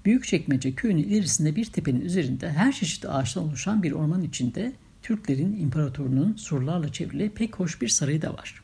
Büyük 0.05 0.25
çekmece 0.25 0.75
köyünün 0.75 1.03
ilerisinde 1.03 1.55
bir 1.55 1.65
tepenin 1.65 2.01
üzerinde 2.01 2.51
her 2.51 2.71
çeşit 2.71 3.05
ağaçtan 3.05 3.43
oluşan 3.43 3.83
bir 3.83 3.91
orman 3.91 4.23
içinde 4.23 4.73
Türklerin 5.03 5.57
imparatorunun 5.57 6.35
surlarla 6.35 6.91
çevrili 6.91 7.29
pek 7.29 7.55
hoş 7.55 7.81
bir 7.81 7.87
sarayı 7.87 8.21
da 8.21 8.33
var. 8.33 8.63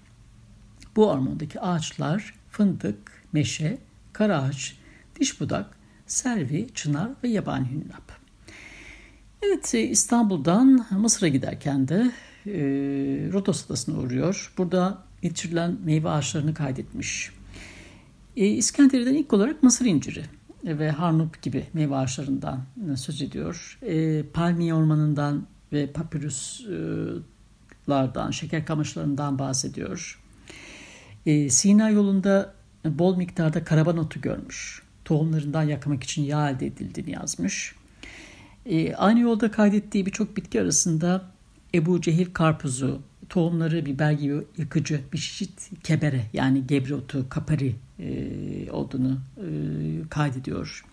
Bu 0.96 1.10
ormandaki 1.10 1.62
ağaçlar 1.62 2.34
fındık, 2.50 3.24
meşe, 3.34 3.78
karaağaç, 4.14 4.78
diş 5.20 5.42
budak, 5.42 5.78
servi, 6.06 6.68
çınar 6.74 7.10
ve 7.24 7.28
yabani 7.28 7.68
hünnap. 7.72 8.12
Evet 9.42 9.74
İstanbul'dan 9.74 10.86
Mısır'a 10.92 11.28
giderken 11.28 11.88
de 11.88 12.12
e, 12.46 12.52
Rodos 13.34 13.66
Adası'na 13.66 13.98
uğruyor. 13.98 14.54
Burada 14.58 15.04
yetiştirilen 15.22 15.78
meyve 15.86 16.10
ağaçlarını 16.10 16.54
kaydetmiş. 16.54 17.32
E, 18.38 18.46
İskenderiye'den 18.48 19.14
ilk 19.14 19.34
olarak 19.34 19.64
mısır 19.64 19.86
inciri 19.86 20.24
ve 20.64 20.92
harnup 20.92 21.42
gibi 21.42 21.66
meyve 21.74 21.96
ağaçlarından 21.96 22.66
söz 22.96 23.22
ediyor. 23.22 23.80
E, 23.82 24.24
palmiye 24.24 24.74
ormanından 24.74 25.48
ve 25.74 25.92
papyruslardan, 25.92 28.32
şeker 28.32 28.66
kamışlarından 28.66 29.40
bahsediyor. 29.40 30.22
E, 31.26 31.50
Sina 31.50 31.90
yolunda 31.90 32.54
bol 32.86 33.18
miktarda 33.18 33.64
karaban 33.64 33.98
otu 33.98 34.22
görmüş. 34.22 34.84
Tohumlarından 35.06 35.64
yakmak 35.64 36.04
için 36.04 36.24
yağ 36.24 36.50
elde 36.50 36.66
edildiğini 36.66 37.12
yazmış. 37.12 37.76
E, 38.66 38.96
aynı 38.96 39.20
yolda 39.20 39.52
kaydettiği 39.52 40.06
birçok 40.06 40.38
bitki 40.38 40.62
arasında 40.62 41.32
Ebu 41.74 42.02
Cehil 42.02 42.34
karpuzu, 42.34 43.02
tohumları 43.30 43.86
biber 43.86 44.12
gibi 44.12 44.44
yıkıcı 44.58 45.02
bir 45.14 45.18
çeşit 45.18 45.70
kebere 45.84 46.22
yani 46.34 46.68
gebrotu, 46.68 47.30
kapari 47.30 47.76
e, 48.00 48.72
olduğunu 48.72 49.20
e, 49.38 49.48
kaydediyor. 50.10 50.86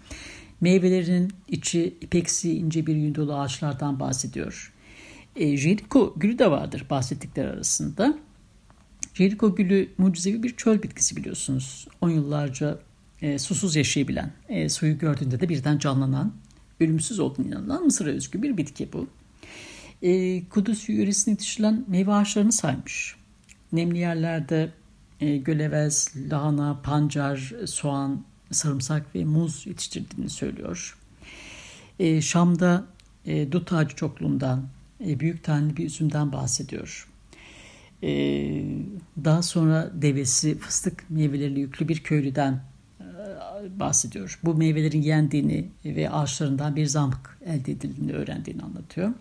Meyvelerinin 0.61 1.33
içi 1.49 1.95
ipeksi 2.01 2.57
ince 2.59 2.87
bir 2.87 2.97
yün 2.97 3.15
dolu 3.15 3.35
ağaçlardan 3.35 4.01
bahsediyor. 4.01 4.73
E, 5.37 5.57
Jericho 5.57 6.15
gülü 6.17 6.39
de 6.39 6.51
vardır 6.51 6.87
bahsettikleri 6.91 7.49
arasında. 7.49 8.19
Jericho 9.15 9.55
gülü 9.55 9.89
mucizevi 9.99 10.43
bir 10.43 10.57
çöl 10.57 10.83
bitkisi 10.83 11.17
biliyorsunuz. 11.17 11.89
On 12.01 12.11
yıllarca 12.11 12.79
e, 13.23 13.39
susuz 13.39 13.77
yaşayabilen, 13.77 14.33
e, 14.49 14.69
suyu 14.69 14.99
gördüğünde 14.99 15.41
de 15.41 15.49
birden 15.49 15.79
canlanan, 15.79 16.33
ölümsüz 16.81 17.21
olduğunu 17.21 17.47
inanılan 17.47 17.85
Mısır'a 17.85 18.11
özgü 18.11 18.43
bir 18.43 18.57
bitki 18.57 18.93
bu 18.93 19.09
e, 20.05 20.43
Kudüs 20.49 20.89
yöresinde 20.89 21.31
yetiştirilen 21.31 21.85
meyve 21.89 22.13
ağaçlarını 22.13 22.53
saymış. 22.53 23.17
Nemli 23.73 23.99
yerlerde 23.99 24.71
e, 25.21 25.37
gölevez, 25.37 26.13
lahana, 26.31 26.81
pancar, 26.83 27.53
soğan, 27.67 28.25
sarımsak 28.51 29.15
ve 29.15 29.25
muz 29.25 29.67
yetiştirdiğini 29.67 30.31
söylüyor. 30.31 30.99
E, 31.99 32.21
Şam'da 32.21 32.87
e, 33.27 33.53
dut 33.53 33.73
ağacı 33.73 33.97
çokluğundan, 33.97 34.69
e, 35.07 35.21
büyük 35.21 35.45
taneli 35.45 35.77
bir 35.77 35.87
üzümden 35.87 36.33
bahsediyor. 36.33 37.09
E, 38.03 38.11
daha 39.25 39.43
sonra 39.43 39.91
devesi 39.95 40.59
fıstık 40.59 41.11
meyveleriyle 41.11 41.61
yüklü 41.61 41.89
bir 41.89 41.99
köylüden 41.99 42.61
e, 43.01 43.81
bahsediyor. 43.81 44.41
Bu 44.45 44.55
meyvelerin 44.55 45.03
yendiğini 45.03 45.69
ve 45.85 46.11
ağaçlarından 46.11 46.77
bir 46.77 46.87
zamk 46.87 47.39
elde 47.45 47.73
edildiğini 47.73 48.13
öğrendiğini 48.13 48.63
anlatıyor. 48.63 49.13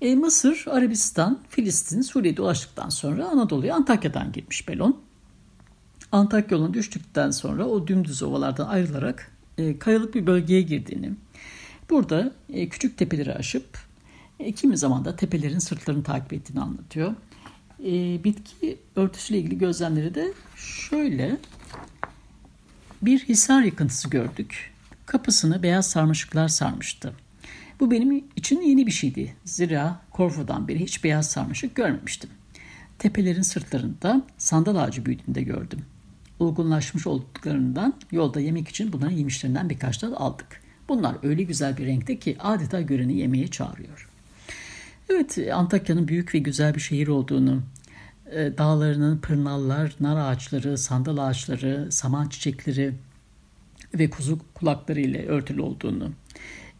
E, 0.00 0.14
Mısır, 0.14 0.64
Arabistan, 0.70 1.40
Filistin, 1.48 2.00
Suriye'de 2.00 2.42
ulaştıktan 2.42 2.88
sonra 2.88 3.26
Anadolu'ya 3.26 3.74
Antakya'dan 3.74 4.32
girmiş 4.32 4.68
Belon. 4.68 5.00
Antakya 6.14 6.58
yoluna 6.58 6.74
düştükten 6.74 7.30
sonra 7.30 7.66
o 7.66 7.86
dümdüz 7.86 8.22
ovalardan 8.22 8.68
ayrılarak 8.68 9.32
e, 9.58 9.78
kayalık 9.78 10.14
bir 10.14 10.26
bölgeye 10.26 10.62
girdiğini, 10.62 11.12
burada 11.90 12.32
e, 12.52 12.68
küçük 12.68 12.98
tepeleri 12.98 13.34
aşıp 13.34 13.78
e, 14.40 14.52
kimi 14.52 14.76
zaman 14.78 15.04
da 15.04 15.16
tepelerin 15.16 15.58
sırtlarını 15.58 16.02
takip 16.02 16.32
ettiğini 16.32 16.60
anlatıyor. 16.60 17.14
E, 17.80 18.24
bitki 18.24 18.78
örtüsüyle 18.96 19.40
ilgili 19.40 19.58
gözlemleri 19.58 20.14
de 20.14 20.32
şöyle. 20.56 21.36
Bir 23.02 23.18
hisar 23.18 23.62
yıkıntısı 23.62 24.10
gördük. 24.10 24.72
Kapısını 25.06 25.62
beyaz 25.62 25.90
sarmaşıklar 25.90 26.48
sarmıştı. 26.48 27.12
Bu 27.80 27.90
benim 27.90 28.24
için 28.36 28.62
yeni 28.62 28.86
bir 28.86 28.92
şeydi. 28.92 29.36
Zira 29.44 30.00
Korfu'dan 30.10 30.68
beri 30.68 30.80
hiç 30.80 31.04
beyaz 31.04 31.30
sarmaşık 31.30 31.74
görmemiştim. 31.74 32.30
Tepelerin 32.98 33.42
sırtlarında 33.42 34.22
sandal 34.38 34.76
ağacı 34.76 35.06
büyüdüğünde 35.06 35.42
gördüm. 35.42 35.80
Olgunlaşmış 36.44 37.06
olduklarından 37.06 37.94
yolda 38.12 38.40
yemek 38.40 38.68
için 38.68 38.92
bunların 38.92 39.16
yemişlerinden 39.16 39.70
birkaç 39.70 40.02
dal 40.02 40.12
aldık. 40.12 40.60
Bunlar 40.88 41.16
öyle 41.22 41.42
güzel 41.42 41.76
bir 41.76 41.86
renkte 41.86 42.18
ki 42.18 42.36
adeta 42.40 42.80
göreni 42.80 43.18
yemeğe 43.18 43.48
çağırıyor. 43.48 44.08
Evet 45.08 45.38
Antakya'nın 45.54 46.08
büyük 46.08 46.34
ve 46.34 46.38
güzel 46.38 46.74
bir 46.74 46.80
şehir 46.80 47.08
olduğunu, 47.08 47.62
e, 48.30 48.58
dağlarının 48.58 49.18
pırnallar, 49.18 49.94
nar 50.00 50.16
ağaçları, 50.16 50.78
sandal 50.78 51.18
ağaçları, 51.18 51.92
saman 51.92 52.28
çiçekleri, 52.28 52.94
ve 53.94 54.10
kuzu 54.10 54.38
kulakları 54.54 55.00
ile 55.00 55.26
örtülü 55.26 55.60
olduğunu, 55.60 56.12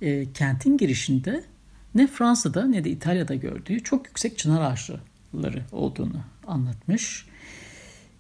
e, 0.03 0.33
kentin 0.33 0.77
girişinde 0.77 1.45
ne 1.95 2.07
Fransa'da 2.07 2.67
ne 2.67 2.85
de 2.85 2.91
İtalya'da 2.91 3.35
gördüğü 3.35 3.83
çok 3.83 4.07
yüksek 4.07 4.39
çınar 4.39 4.61
ağaçları 4.61 5.63
olduğunu 5.73 6.21
anlatmış. 6.47 7.27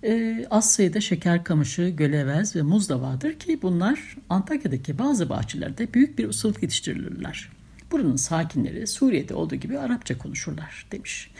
E, 0.04 0.46
az 0.50 0.72
sayıda 0.74 1.00
şeker 1.00 1.44
kamışı, 1.44 1.88
gölevez 1.88 2.56
ve 2.56 2.62
muz 2.62 2.88
da 2.88 3.00
vardır 3.00 3.38
ki 3.38 3.58
bunlar 3.62 4.16
Antakya'daki 4.30 4.98
bazı 4.98 5.28
bahçelerde 5.28 5.94
büyük 5.94 6.18
bir 6.18 6.28
ustalık 6.28 6.62
yetiştirilirler. 6.62 7.50
Buranın 7.92 8.16
sakinleri 8.16 8.86
Suriye'de 8.86 9.34
olduğu 9.34 9.54
gibi 9.54 9.78
Arapça 9.78 10.18
konuşurlar 10.18 10.86
demiş. 10.92 11.30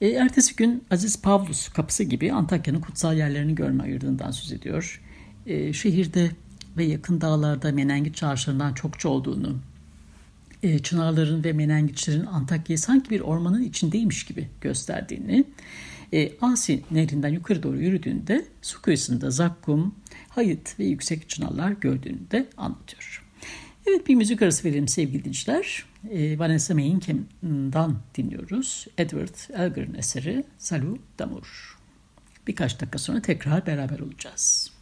E, 0.00 0.08
ertesi 0.08 0.56
gün 0.56 0.84
Aziz 0.90 1.22
Pavlus 1.22 1.68
kapısı 1.68 2.04
gibi 2.04 2.32
Antakya'nın 2.32 2.80
kutsal 2.80 3.16
yerlerini 3.16 3.54
görme 3.54 3.82
ayırdığından 3.82 4.30
söz 4.30 4.52
ediyor. 4.52 5.02
E, 5.46 5.72
şehirde 5.72 6.30
ve 6.76 6.84
yakın 6.84 7.20
dağlarda 7.20 7.72
menengit 7.72 8.16
çarşılarından 8.16 8.74
çokça 8.74 9.08
olduğunu, 9.08 9.58
e, 10.62 10.78
çınarların 10.78 11.44
ve 11.44 11.52
menengiçlerin 11.52 12.26
Antakya'yı 12.26 12.78
sanki 12.78 13.10
bir 13.10 13.20
ormanın 13.20 13.62
içindeymiş 13.62 14.24
gibi 14.24 14.48
gösterdiğini, 14.60 15.44
e, 16.12 16.32
Asi 16.40 16.82
nehrinden 16.90 17.28
yukarı 17.28 17.62
doğru 17.62 17.78
yürüdüğünde 17.78 18.44
su 18.62 18.82
kıyısında 18.82 19.30
zakkum, 19.30 19.94
hayıt 20.28 20.78
ve 20.78 20.84
yüksek 20.84 21.28
çınarlar 21.28 21.70
gördüğünü 21.70 22.30
de 22.30 22.46
anlatıyor. 22.56 23.24
Evet 23.86 24.06
bir 24.06 24.14
müzik 24.14 24.42
arası 24.42 24.68
verelim 24.68 24.88
sevgili 24.88 25.18
dinleyiciler. 25.18 25.84
E, 26.10 26.38
Vanessa 26.38 26.74
Mainkem'dan 26.74 27.98
dinliyoruz. 28.14 28.86
Edward 28.98 29.60
Elgar'ın 29.60 29.94
eseri 29.94 30.44
Salut 30.58 31.00
d'Amour. 31.18 31.78
Birkaç 32.46 32.80
dakika 32.80 32.98
sonra 32.98 33.22
tekrar 33.22 33.66
beraber 33.66 33.98
olacağız. 33.98 34.77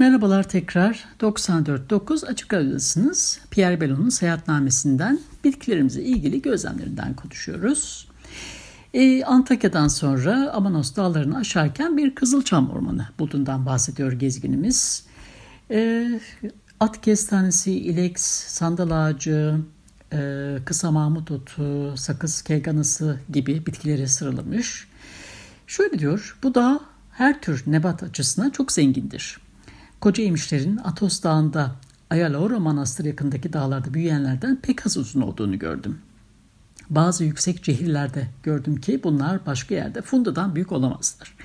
Merhabalar 0.00 0.48
tekrar 0.48 1.04
94.9 1.20 2.26
Açık 2.26 2.54
Radyo'dasınız. 2.54 3.40
Pierre 3.50 3.80
Bellon'un 3.80 4.08
seyahatnamesinden 4.08 5.20
bitkilerimize 5.44 6.02
ilgili 6.02 6.42
gözlemlerinden 6.42 7.14
konuşuyoruz. 7.14 8.08
Ee, 8.94 9.24
Antakya'dan 9.24 9.88
sonra 9.88 10.50
Amanos 10.52 10.96
dağlarını 10.96 11.38
aşarken 11.38 11.96
bir 11.96 12.14
Kızılçam 12.14 12.70
ormanı 12.70 13.08
bulduğundan 13.18 13.66
bahsediyor 13.66 14.12
gezginimiz. 14.12 15.06
Ee, 15.70 16.20
at 16.80 17.00
kestanesi, 17.00 17.72
ileks, 17.72 18.22
sandal 18.46 18.90
ağacı, 18.90 19.56
e, 20.12 20.56
kısa 20.64 20.90
mahmut 20.90 21.30
otu, 21.30 21.94
sakız 21.96 22.42
keganası 22.42 23.20
gibi 23.32 23.66
bitkileri 23.66 24.08
sıralamış. 24.08 24.88
Şöyle 25.66 25.98
diyor, 25.98 26.38
bu 26.42 26.54
dağ 26.54 26.80
her 27.10 27.40
tür 27.40 27.62
nebat 27.66 28.02
açısından 28.02 28.50
çok 28.50 28.72
zengindir. 28.72 29.49
Koca 30.00 30.24
emişlerin 30.24 30.76
Atos 30.76 31.22
Dağı'nda 31.22 31.76
Ayalaoro 32.10 32.60
Manastır 32.60 33.04
yakındaki 33.04 33.52
dağlarda 33.52 33.94
büyüyenlerden 33.94 34.60
pek 34.62 34.86
az 34.86 34.96
uzun 34.96 35.20
olduğunu 35.20 35.58
gördüm. 35.58 35.98
Bazı 36.90 37.24
yüksek 37.24 37.64
cehillerde 37.64 38.26
gördüm 38.42 38.80
ki 38.80 39.00
bunlar 39.04 39.46
başka 39.46 39.74
yerde 39.74 40.02
fundadan 40.02 40.54
büyük 40.54 40.72
olamazlar. 40.72 41.36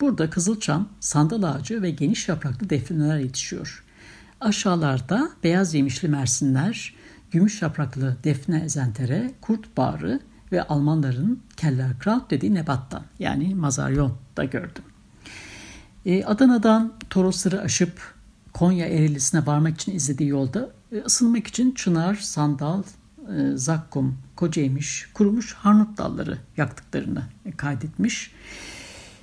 Burada 0.00 0.30
kızılçam, 0.30 0.88
sandal 1.00 1.42
ağacı 1.42 1.82
ve 1.82 1.90
geniş 1.90 2.28
yapraklı 2.28 2.70
defneler 2.70 3.18
yetişiyor. 3.18 3.84
Aşağılarda 4.40 5.30
beyaz 5.44 5.74
yemişli 5.74 6.08
mersinler, 6.08 6.94
gümüş 7.30 7.62
yapraklı 7.62 8.16
defne 8.24 8.58
ezentere, 8.58 9.30
kurt 9.40 9.76
bağrı 9.76 10.20
ve 10.52 10.62
Almanların 10.62 11.42
Kellerkraut 11.56 12.30
dediği 12.30 12.54
nebattan 12.54 13.02
yani 13.18 13.54
mazaryon 13.54 14.12
da 14.36 14.44
gördüm. 14.44 14.84
E, 16.06 16.24
Adana'dan 16.24 16.92
Torosları 17.10 17.60
aşıp 17.60 18.14
Konya 18.52 18.86
Ereğlisi'ne 18.86 19.46
varmak 19.46 19.74
için 19.74 19.92
izlediği 19.92 20.28
yolda 20.28 20.70
e, 20.92 20.98
ısınmak 20.98 21.46
için 21.46 21.72
çınar, 21.72 22.14
sandal, 22.14 22.82
e, 22.82 23.56
zakkum, 23.56 24.18
kocaymış, 24.36 25.08
kurumuş 25.14 25.54
harnut 25.54 25.98
dalları 25.98 26.38
yaktıklarını 26.56 27.22
kaydetmiş. 27.56 28.30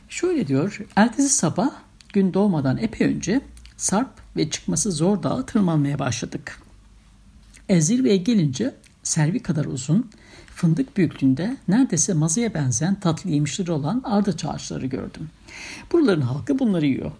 Şöyle 0.09 0.47
diyor, 0.47 0.81
ertesi 0.95 1.29
sabah 1.29 1.71
gün 2.13 2.33
doğmadan 2.33 2.77
epey 2.77 3.07
önce 3.07 3.41
sarp 3.77 4.09
ve 4.35 4.49
çıkması 4.49 4.91
zor 4.91 5.23
dağı 5.23 5.45
tırmanmaya 5.45 5.99
başladık. 5.99 6.61
Ezirve'ye 7.69 8.17
gelince 8.17 8.75
servi 9.03 9.39
kadar 9.39 9.65
uzun, 9.65 10.09
fındık 10.61 10.97
büyüklüğünde 10.97 11.57
neredeyse 11.67 12.13
mazıya 12.13 12.53
benzeyen 12.53 12.95
tatlı 12.95 13.29
yemişleri 13.29 13.71
olan 13.71 14.01
ardıç 14.05 14.45
ağaçları 14.45 14.85
gördüm. 14.85 15.29
Buraların 15.91 16.21
halkı 16.21 16.59
bunları 16.59 16.85
yiyor. 16.85 17.11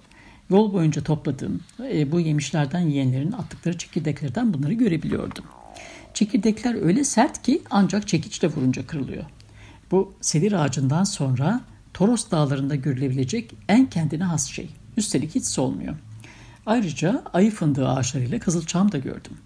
Yol 0.50 0.74
boyunca 0.74 1.04
topladığım 1.04 1.62
e, 1.84 2.12
bu 2.12 2.20
yemişlerden 2.20 2.80
yiyenlerin 2.80 3.32
attıkları 3.32 3.78
çekirdeklerden 3.78 4.54
bunları 4.54 4.74
görebiliyordum. 4.74 5.46
Çekirdekler 6.14 6.82
öyle 6.82 7.04
sert 7.04 7.44
ki 7.44 7.62
ancak 7.70 8.08
çekiçle 8.08 8.48
vurunca 8.48 8.88
kırılıyor. 8.88 9.24
Bu 9.92 10.14
sedir 10.22 10.52
ağacından 10.52 11.04
sonra 11.04 11.62
Toros 11.94 12.32
dağlarında 12.32 12.76
görülebilecek 12.76 13.56
en 13.68 13.90
kendine 13.90 14.24
has 14.24 14.48
şey. 14.48 14.70
Üstelik 14.98 15.36
hiç 15.36 15.46
solmuyor. 15.46 15.96
Ayrıca 16.66 17.24
ayı 17.34 17.52
fındığı 17.52 17.90
ağaçlarıyla 17.90 18.40
kızılçam 18.40 18.92
da 18.92 18.98
gördüm. 18.98 19.38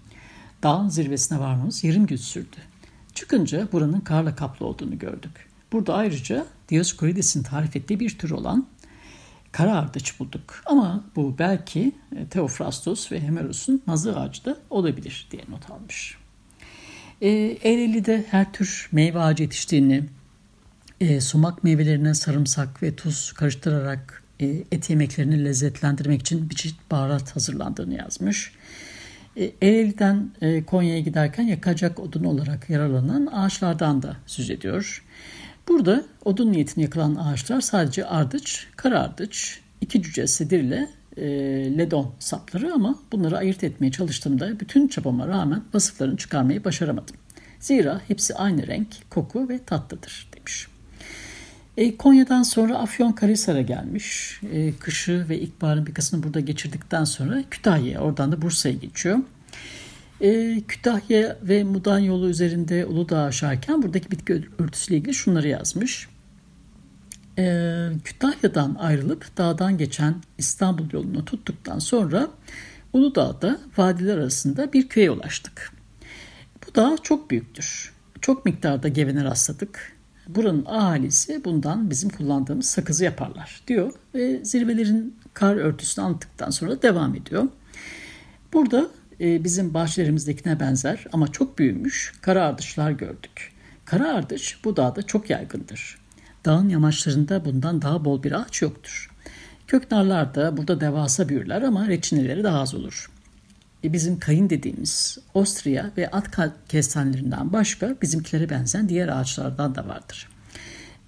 Dağın 0.62 0.88
zirvesine 0.88 1.40
varmamız 1.40 1.84
yarım 1.84 2.06
gün 2.06 2.16
sürdü. 2.16 2.56
Çıkınca 3.16 3.68
buranın 3.72 4.00
karla 4.00 4.36
kaplı 4.36 4.66
olduğunu 4.66 4.98
gördük. 4.98 5.48
Burada 5.72 5.94
ayrıca 5.94 6.46
Dioscorides'in 6.68 7.42
tarif 7.42 7.76
ettiği 7.76 8.00
bir 8.00 8.18
tür 8.18 8.30
olan 8.30 8.66
kara 9.52 9.76
ardıç 9.76 10.20
bulduk. 10.20 10.62
Ama 10.66 11.04
bu 11.16 11.34
belki 11.38 11.92
e, 12.16 12.26
Theophrastus 12.26 13.12
ve 13.12 13.20
Hemeros'un 13.20 13.82
mazı 13.86 14.20
ağacı 14.20 14.44
da 14.44 14.56
olabilir 14.70 15.28
diye 15.30 15.42
not 15.48 15.70
almış. 15.70 16.16
E, 17.20 17.28
Ereğli'de 17.64 18.24
her 18.30 18.52
tür 18.52 18.88
meyve 18.92 19.18
ağacı 19.18 19.42
yetiştiğini, 19.42 20.04
e, 21.00 21.20
sumak 21.20 21.64
meyvelerine 21.64 22.14
sarımsak 22.14 22.82
ve 22.82 22.96
tuz 22.96 23.32
karıştırarak 23.32 24.22
e, 24.40 24.46
et 24.72 24.90
yemeklerini 24.90 25.44
lezzetlendirmek 25.44 26.20
için 26.20 26.50
bir 26.50 26.54
çeşit 26.54 26.90
baharat 26.90 27.36
hazırlandığını 27.36 27.94
yazmış. 27.94 28.52
Ereğli'den 29.36 30.30
e, 30.40 30.64
Konya'ya 30.64 31.00
giderken 31.00 31.42
yakacak 31.42 32.00
odun 32.00 32.24
olarak 32.24 32.70
yararlanan 32.70 33.26
ağaçlardan 33.26 34.02
da 34.02 34.16
söz 34.26 34.50
ediyor. 34.50 35.04
Burada 35.68 36.04
odun 36.24 36.52
niyetine 36.52 36.84
yakılan 36.84 37.14
ağaçlar 37.14 37.60
sadece 37.60 38.04
ardıç, 38.04 38.66
kara 38.76 39.00
ardıç, 39.00 39.60
iki 39.80 40.02
cüce 40.02 40.26
sedir 40.26 40.60
ile 40.60 40.88
e, 41.16 41.24
ledon 41.78 42.14
sapları 42.18 42.72
ama 42.72 42.98
bunları 43.12 43.36
ayırt 43.36 43.64
etmeye 43.64 43.90
çalıştığımda 43.90 44.60
bütün 44.60 44.88
çabama 44.88 45.28
rağmen 45.28 45.62
vasıflarını 45.74 46.16
çıkarmayı 46.16 46.64
başaramadım. 46.64 47.16
Zira 47.60 48.00
hepsi 48.08 48.34
aynı 48.34 48.66
renk, 48.66 48.88
koku 49.10 49.48
ve 49.48 49.64
tatlıdır. 49.64 50.28
E, 51.76 51.96
Konya'dan 51.96 52.42
sonra 52.42 52.78
Afyon 52.78 53.12
Karahisar'a 53.12 53.60
gelmiş. 53.60 54.40
E, 54.52 54.72
kışı 54.72 55.26
ve 55.28 55.38
ilkbaharın 55.38 55.86
bir 55.86 55.94
kısmını 55.94 56.22
burada 56.22 56.40
geçirdikten 56.40 57.04
sonra 57.04 57.42
Kütahya'ya, 57.50 58.00
oradan 58.00 58.32
da 58.32 58.42
Bursa'ya 58.42 58.74
geçiyor. 58.74 59.18
E, 60.20 60.60
Kütahya 60.68 61.38
ve 61.42 61.64
Mudan 61.64 61.98
yolu 61.98 62.28
üzerinde 62.28 62.86
Uludağ 62.86 63.22
aşarken 63.22 63.82
buradaki 63.82 64.10
bitki 64.10 64.42
örtüsüyle 64.58 64.98
ilgili 64.98 65.14
şunları 65.14 65.48
yazmış. 65.48 66.08
E, 67.38 67.88
Kütahya'dan 68.04 68.74
ayrılıp 68.74 69.36
dağdan 69.36 69.78
geçen 69.78 70.14
İstanbul 70.38 70.92
yolunu 70.92 71.24
tuttuktan 71.24 71.78
sonra 71.78 72.28
Uludağ'da 72.92 73.60
vadiler 73.76 74.18
arasında 74.18 74.72
bir 74.72 74.88
köye 74.88 75.10
ulaştık. 75.10 75.72
Bu 76.66 76.74
dağ 76.74 76.96
çok 77.02 77.30
büyüktür. 77.30 77.92
Çok 78.20 78.44
miktarda 78.44 78.88
gevene 78.88 79.24
rastladık. 79.24 79.95
Buranın 80.28 80.64
ahalisi 80.66 81.44
bundan 81.44 81.90
bizim 81.90 82.10
kullandığımız 82.10 82.66
sakızı 82.66 83.04
yaparlar 83.04 83.62
diyor 83.68 83.92
ve 84.14 84.44
zirvelerin 84.44 85.16
kar 85.34 85.56
örtüsünü 85.56 86.04
anlattıktan 86.04 86.50
sonra 86.50 86.82
devam 86.82 87.14
ediyor. 87.14 87.48
Burada 88.52 88.88
e, 89.20 89.44
bizim 89.44 89.74
bahçelerimizdekine 89.74 90.60
benzer 90.60 91.06
ama 91.12 91.32
çok 91.32 91.58
büyümüş 91.58 92.14
kara 92.20 92.44
ardışlar 92.44 92.90
gördük. 92.90 93.52
Kara 93.84 94.14
ardış 94.14 94.64
bu 94.64 94.76
dağda 94.76 95.02
çok 95.02 95.30
yaygındır. 95.30 95.98
Dağın 96.44 96.68
yamaçlarında 96.68 97.44
bundan 97.44 97.82
daha 97.82 98.04
bol 98.04 98.22
bir 98.22 98.32
ağaç 98.32 98.62
yoktur. 98.62 99.10
Köknarlar 99.66 100.34
da 100.34 100.56
burada 100.56 100.80
devasa 100.80 101.28
büyürler 101.28 101.62
ama 101.62 101.88
reçineleri 101.88 102.44
daha 102.44 102.60
az 102.60 102.74
olur. 102.74 103.10
E 103.86 103.92
bizim 103.92 104.18
kayın 104.18 104.50
dediğimiz 104.50 105.18
Ostriya 105.34 105.90
ve 105.96 106.10
at 106.10 106.38
kestanelerinden 106.68 107.52
başka 107.52 107.96
bizimkilere 108.02 108.50
benzeyen 108.50 108.88
diğer 108.88 109.08
ağaçlardan 109.08 109.74
da 109.74 109.88
vardır. 109.88 110.28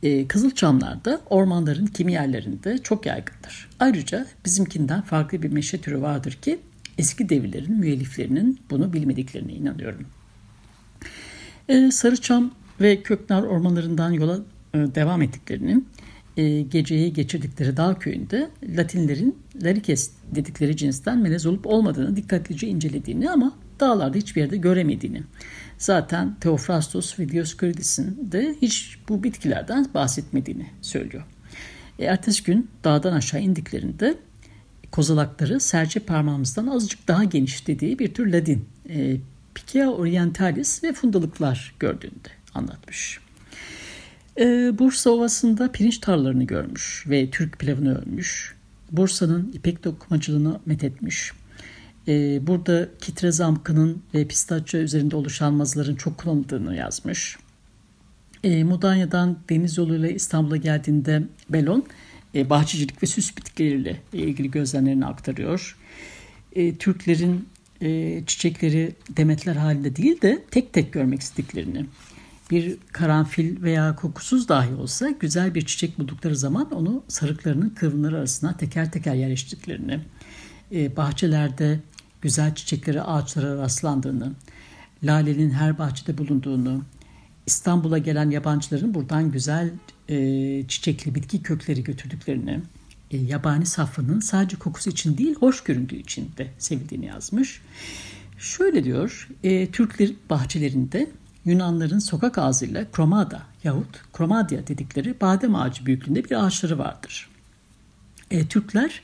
E, 0.03 0.29
Kızılçamlar 0.29 1.05
da 1.05 1.21
ormanların 1.31 1.87
kimi 1.87 2.13
yerlerinde 2.13 2.79
çok 2.79 3.07
yaygındır. 3.07 3.71
Ayrıca 3.81 4.27
bizimkinden 4.45 5.01
farklı 5.03 5.43
bir 5.43 5.53
meşe 5.53 5.81
türü 5.81 6.01
vardır 6.01 6.33
ki 6.33 6.59
eski 6.99 7.29
devirlerin 7.29 7.77
müelliflerinin 7.77 8.61
bunu 8.71 8.93
bilmediklerine 8.93 9.53
inanıyorum. 9.53 10.07
Ee, 11.69 11.91
Sarıçam 11.91 12.51
ve 12.81 13.03
Köknar 13.03 13.43
ormanlarından 13.43 14.11
yola 14.11 14.39
e, 14.75 14.79
devam 14.79 15.23
ettiklerini, 15.23 15.83
e, 16.39 16.63
geceyi 16.63 17.13
geçirdikleri 17.13 17.77
dağ 17.77 17.99
köyünde 17.99 18.51
Latinlerin 18.77 19.39
Larikes 19.63 20.11
dedikleri 20.35 20.77
cinsten 20.77 21.19
melez 21.19 21.47
olup 21.47 21.67
olmadığını 21.67 22.17
dikkatlice 22.17 22.67
incelediğini 22.67 23.31
ama 23.31 23.53
dağlarda 23.81 24.19
hiçbir 24.19 24.41
yerde 24.41 24.57
göremediğini. 24.57 25.23
Zaten 25.79 26.37
Theophrastus 26.41 27.19
ve 27.19 27.29
Dioscorides'in 27.29 28.33
de 28.33 28.57
hiç 28.63 28.99
bu 29.09 29.23
bitkilerden 29.23 29.87
bahsetmediğini 29.95 30.67
söylüyor. 30.83 31.25
E, 31.99 32.05
ertesi 32.05 32.45
gün 32.45 32.71
dağdan 32.85 33.13
aşağı 33.13 33.41
indiklerinde 33.41 34.15
kozalakları 34.91 35.61
serçe 35.61 36.01
parmağımızdan 36.01 36.67
azıcık 36.67 37.09
daha 37.09 37.25
geniş 37.25 37.67
dediği 37.67 37.99
bir 37.99 38.15
tür 38.15 38.33
ladin, 38.33 38.65
e, 38.89 39.17
Picea 39.55 39.89
orientalis 39.89 40.85
ve 40.85 40.93
fundalıklar 40.93 41.75
gördüğünde 41.81 42.29
anlatmış. 42.55 43.21
E, 44.39 44.79
Bursa 44.79 45.11
Ovası'nda 45.11 45.73
pirinç 45.73 45.99
tarlalarını 45.99 46.45
görmüş 46.45 47.05
ve 47.09 47.31
Türk 47.31 47.59
pilavını 47.59 47.99
övmüş. 47.99 48.55
Bursa'nın 48.93 49.53
ipek 49.53 49.85
dokumacılığını 49.85 50.61
methetmiş. 50.67 51.33
E, 52.09 52.47
burada 52.47 52.89
kitrez 53.01 53.41
amkının 53.41 54.03
ve 54.15 54.29
pistacya 54.29 54.81
üzerinde 54.81 55.17
oluşan 55.17 55.55
mazların 55.55 55.95
çok 55.95 56.19
kullanıldığını 56.19 56.77
yazmış. 56.77 57.37
E, 58.45 58.65
Mudanya'dan 58.65 59.39
deniz 59.51 59.79
yoluyla 59.79 60.09
İstanbul'a 60.09 60.57
geldiğinde 60.57 61.23
Belon 61.51 61.87
e, 62.35 62.51
bahçecilik 62.51 63.03
ve 63.03 63.07
süs 63.07 63.37
bitkileriyle 63.37 64.01
ilgili 64.13 64.51
gözlemlerini 64.51 65.07
aktarıyor. 65.07 65.77
E, 66.53 66.77
Türklerin 66.77 67.49
e, 67.81 68.23
çiçekleri 68.27 68.93
demetler 69.17 69.57
halinde 69.57 69.97
değil 69.97 70.21
de 70.21 70.45
tek 70.51 70.73
tek 70.73 70.93
görmek 70.93 71.21
istediklerini, 71.21 71.87
bir 72.51 72.77
karanfil 72.93 73.63
veya 73.63 73.97
kokusuz 73.97 74.49
dahi 74.49 74.75
olsa 74.75 75.11
güzel 75.11 75.55
bir 75.55 75.67
çiçek 75.67 75.99
buldukları 75.99 76.37
zaman 76.37 76.73
onu 76.73 77.05
sarıklarının 77.09 77.71
kıvrımları 77.71 78.17
arasına 78.17 78.57
teker 78.57 78.93
teker 78.93 79.15
yerleştirdiklerini, 79.15 80.01
e, 80.73 80.97
bahçelerde 80.97 81.81
güzel 82.23 82.55
çiçekleri 82.55 83.03
ağaçlara 83.03 83.57
rastlandığını, 83.57 84.33
lalenin 85.03 85.51
her 85.51 85.79
bahçede 85.79 86.19
bulunduğunu, 86.19 86.83
İstanbul'a 87.47 87.99
gelen 87.99 88.31
yabancıların 88.31 88.95
buradan 88.95 89.33
güzel 89.33 89.71
e, 90.09 90.69
çiçekli 90.69 91.15
bitki 91.15 91.43
kökleri 91.43 91.85
götürdüklerini, 91.85 92.61
e, 93.11 93.17
yabani 93.17 93.67
safranın 93.67 94.21
sadece 94.21 94.57
kokusu 94.57 94.91
için 94.91 95.19
değil 95.19 95.35
hoş 95.35 95.65
göründüğü 95.65 95.97
için 95.97 96.31
de 96.39 96.49
sevildiğini 96.59 97.07
yazmış. 97.07 97.61
Şöyle 98.39 98.85
diyor, 98.85 99.29
e, 99.43 99.71
Türkler 99.71 100.11
bahçelerinde 100.31 101.11
Yunanların 101.49 101.99
sokak 101.99 102.39
ağzıyla 102.39 102.91
kromada 102.93 103.43
yahut 103.65 104.13
kromadia 104.13 104.67
dedikleri 104.67 105.21
badem 105.21 105.55
ağacı 105.55 105.87
büyüklüğünde 105.87 106.25
bir 106.25 106.45
ağaçları 106.45 106.79
vardır. 106.79 107.29
E, 108.31 108.47
Türkler 108.47 109.03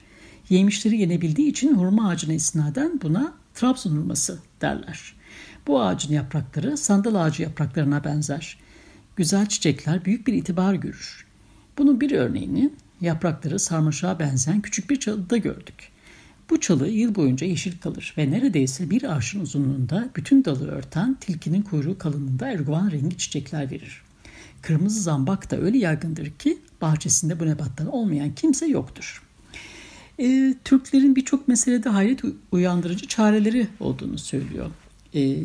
yemişleri 0.49 0.97
yenebildiği 0.97 1.51
için 1.51 1.75
hurma 1.75 2.09
ağacına 2.09 2.33
isnaden 2.33 3.01
buna 3.03 3.33
Trabzon 3.55 3.91
hurması 3.91 4.39
derler. 4.61 5.15
Bu 5.67 5.83
ağacın 5.83 6.13
yaprakları 6.13 6.77
sandal 6.77 7.15
ağacı 7.15 7.43
yapraklarına 7.43 8.05
benzer. 8.05 8.59
Güzel 9.17 9.47
çiçekler 9.47 10.05
büyük 10.05 10.27
bir 10.27 10.33
itibar 10.33 10.75
görür. 10.75 11.27
Bunun 11.79 12.01
bir 12.01 12.11
örneğini 12.11 12.71
yaprakları 13.01 13.59
sarmaşığa 13.59 14.19
benzeyen 14.19 14.61
küçük 14.61 14.91
bir 14.91 15.01
çalıda 15.01 15.37
gördük. 15.37 15.94
Bu 16.51 16.61
çalı 16.61 16.89
yıl 16.89 17.15
boyunca 17.15 17.47
yeşil 17.47 17.79
kalır 17.79 18.15
ve 18.19 18.31
neredeyse 18.31 18.91
bir 18.91 19.03
arşın 19.03 19.41
uzunluğunda 19.41 20.09
bütün 20.17 20.45
dalı 20.45 20.71
örten 20.71 21.17
tilkinin 21.21 21.63
kuyruğu 21.63 21.99
kalınlığında 21.99 22.49
erguvan 22.49 22.91
rengi 22.91 23.19
çiçekler 23.19 23.71
verir. 23.71 24.03
Kırmızı 24.63 25.03
zambak 25.03 25.51
da 25.51 25.61
öyle 25.61 25.79
yaygındır 25.79 26.31
ki 26.31 26.59
bahçesinde 26.81 27.41
bu 27.41 27.47
nebattan 27.47 27.87
olmayan 27.87 28.35
kimse 28.35 28.67
yoktur. 28.67 29.23
E, 30.19 30.55
Türklerin 30.65 31.17
birçok 31.17 31.49
meselede 31.49 31.89
hayret 31.89 32.21
uyandırıcı 32.53 33.07
çareleri 33.09 33.69
olduğunu 33.81 34.19
söylüyor. 34.19 34.71
E, 35.15 35.37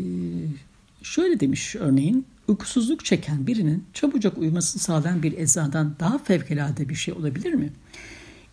şöyle 1.02 1.40
demiş 1.40 1.76
örneğin, 1.76 2.26
uykusuzluk 2.48 3.06
çeken 3.06 3.48
birinin 3.48 3.84
çabucak 3.94 4.38
uyumasını 4.38 4.82
sağlayan 4.82 5.24
bir 5.24 5.38
eczadan 5.38 5.96
daha 6.00 6.18
fevkalade 6.18 6.90
bir 6.90 6.96
şey 6.96 7.14
olabilir 7.14 7.54
mi? 7.54 7.74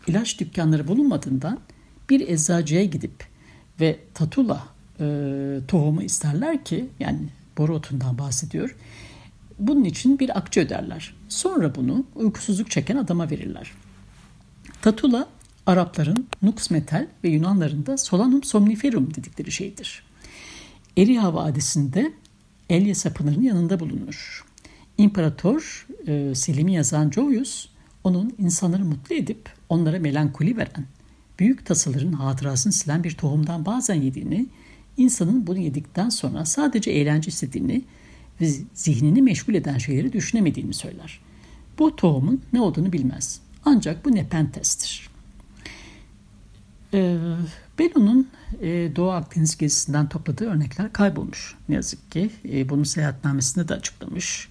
İlaç 0.06 0.40
dükkanları 0.40 0.88
bulunmadığından 0.88 1.58
bir 2.10 2.28
eczacıya 2.28 2.84
gidip 2.84 3.24
ve 3.80 3.98
tatula 4.14 4.68
e, 5.00 5.06
tohumu 5.68 6.02
isterler 6.02 6.64
ki 6.64 6.88
yani 7.00 7.20
boru 7.58 7.74
otundan 7.74 8.18
bahsediyor. 8.18 8.76
Bunun 9.58 9.84
için 9.84 10.18
bir 10.18 10.38
akçe 10.38 10.60
öderler. 10.60 11.14
Sonra 11.28 11.74
bunu 11.74 12.04
uykusuzluk 12.14 12.70
çeken 12.70 12.96
adama 12.96 13.30
verirler. 13.30 13.72
Tatula 14.82 15.28
Arapların 15.66 16.28
nux 16.42 16.70
metal 16.70 17.06
ve 17.24 17.28
Yunanların 17.28 17.86
da 17.86 17.98
solanum 17.98 18.42
somniferum 18.42 19.14
dedikleri 19.14 19.52
şeydir. 19.52 20.02
Eriha 20.96 21.34
Vadisi'nde 21.34 22.12
Elyasa 22.70 23.12
Pınarı'nın 23.12 23.42
yanında 23.42 23.80
bulunur. 23.80 24.44
İmparator 24.98 25.86
e, 26.06 26.34
Selim'i 26.34 26.74
yazan 26.74 27.10
Jovius 27.10 27.68
onun 28.04 28.34
insanları 28.38 28.84
mutlu 28.84 29.14
edip 29.14 29.50
onlara 29.68 29.98
melankoli 29.98 30.56
veren 30.56 30.86
büyük 31.38 31.66
tasaların 31.66 32.12
hatırasını 32.12 32.72
silen 32.72 33.04
bir 33.04 33.10
tohumdan 33.10 33.66
bazen 33.66 33.94
yediğini, 33.94 34.46
insanın 34.96 35.46
bunu 35.46 35.58
yedikten 35.58 36.08
sonra 36.08 36.44
sadece 36.44 36.90
eğlence 36.90 37.28
istediğini 37.28 37.84
ve 38.40 38.50
zihnini 38.74 39.22
meşgul 39.22 39.54
eden 39.54 39.78
şeyleri 39.78 40.12
düşünemediğini 40.12 40.74
söyler. 40.74 41.20
Bu 41.78 41.96
tohumun 41.96 42.42
ne 42.52 42.60
olduğunu 42.60 42.92
bilmez. 42.92 43.40
Ancak 43.64 44.04
bu 44.04 44.14
nepentestir. 44.14 45.10
Ee, 46.94 47.16
Belo'nun 47.78 48.28
e, 48.62 48.96
Doğu 48.96 49.10
Akdeniz 49.10 49.56
gezisinden 49.56 50.08
topladığı 50.08 50.50
örnekler 50.50 50.92
kaybolmuş. 50.92 51.54
Ne 51.68 51.74
yazık 51.74 52.12
ki 52.12 52.30
e, 52.52 52.68
bunu 52.68 52.84
seyahatnamesinde 52.84 53.68
de 53.68 53.74
açıklamış. 53.74 54.48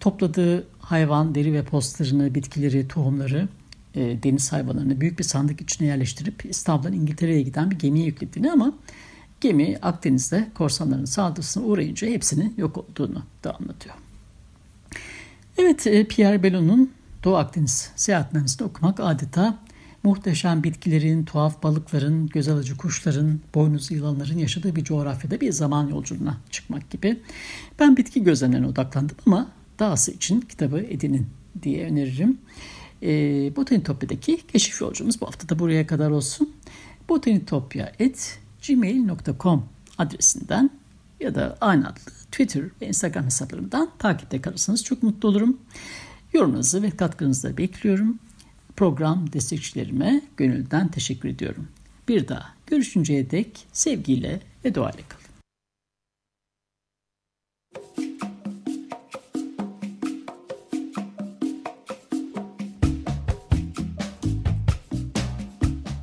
Topladığı 0.00 0.66
hayvan, 0.78 1.34
deri 1.34 1.52
ve 1.52 1.64
postlarını, 1.64 2.34
bitkileri, 2.34 2.88
tohumları, 2.88 3.48
e, 3.96 4.22
deniz 4.22 4.52
hayvanlarını 4.52 5.00
büyük 5.00 5.18
bir 5.18 5.24
sandık 5.24 5.60
içine 5.60 5.88
yerleştirip 5.88 6.44
İstanbul'dan 6.44 6.92
İngiltere'ye 6.92 7.42
giden 7.42 7.70
bir 7.70 7.78
gemiye 7.78 8.06
yüklediğini 8.06 8.52
ama 8.52 8.72
gemi 9.40 9.78
Akdeniz'de 9.82 10.48
korsanların 10.54 11.04
saldırısına 11.04 11.64
uğrayınca 11.64 12.08
hepsinin 12.08 12.54
yok 12.56 12.76
olduğunu 12.76 13.22
da 13.44 13.56
anlatıyor. 13.56 13.94
Evet, 15.58 15.86
e, 15.86 16.04
Pierre 16.08 16.42
Bellon'un 16.42 16.92
Doğu 17.24 17.36
Akdeniz 17.36 17.90
seyahatnamesini 17.96 18.66
okumak 18.66 19.00
adeta 19.00 19.58
muhteşem 20.02 20.62
bitkilerin, 20.62 21.24
tuhaf 21.24 21.62
balıkların, 21.62 22.26
göz 22.26 22.48
alıcı 22.48 22.76
kuşların, 22.76 23.40
boynuz 23.54 23.90
yılanların 23.90 24.38
yaşadığı 24.38 24.76
bir 24.76 24.84
coğrafyada 24.84 25.40
bir 25.40 25.52
zaman 25.52 25.88
yolculuğuna 25.88 26.36
çıkmak 26.50 26.90
gibi. 26.90 27.20
Ben 27.78 27.96
bitki 27.96 28.24
gözlemlerine 28.24 28.66
odaklandım 28.66 29.16
ama 29.26 29.48
dahası 29.78 30.12
için 30.12 30.40
kitabı 30.40 30.80
edinin 30.80 31.26
diye 31.62 31.86
öneririm. 31.86 32.38
E, 33.02 33.08
Botanitopya'daki 33.56 34.46
keşif 34.46 34.80
yolculuğumuz 34.80 35.20
bu 35.20 35.26
hafta 35.26 35.48
da 35.48 35.58
buraya 35.58 35.86
kadar 35.86 36.10
olsun. 36.10 36.52
botanitopya.gmail.com 37.08 39.68
adresinden 39.98 40.70
ya 41.20 41.34
da 41.34 41.58
aynı 41.60 41.88
adlı 41.88 42.12
Twitter 42.30 42.64
ve 42.80 42.86
Instagram 42.86 43.24
hesaplarından 43.24 43.90
takipte 43.98 44.40
kalırsanız 44.40 44.84
çok 44.84 45.02
mutlu 45.02 45.28
olurum. 45.28 45.58
Yorumlarınızı 46.32 46.82
ve 46.82 46.90
katkınızı 46.90 47.48
da 47.48 47.56
bekliyorum. 47.56 48.18
Program 48.76 49.32
destekçilerime 49.32 50.22
gönülden 50.36 50.88
teşekkür 50.88 51.28
ediyorum. 51.28 51.68
Bir 52.08 52.28
daha 52.28 52.54
görüşünceye 52.66 53.30
dek 53.30 53.66
sevgiyle 53.72 54.40
ve 54.64 54.74
duayla 54.74 55.00
kalın. 55.08 55.25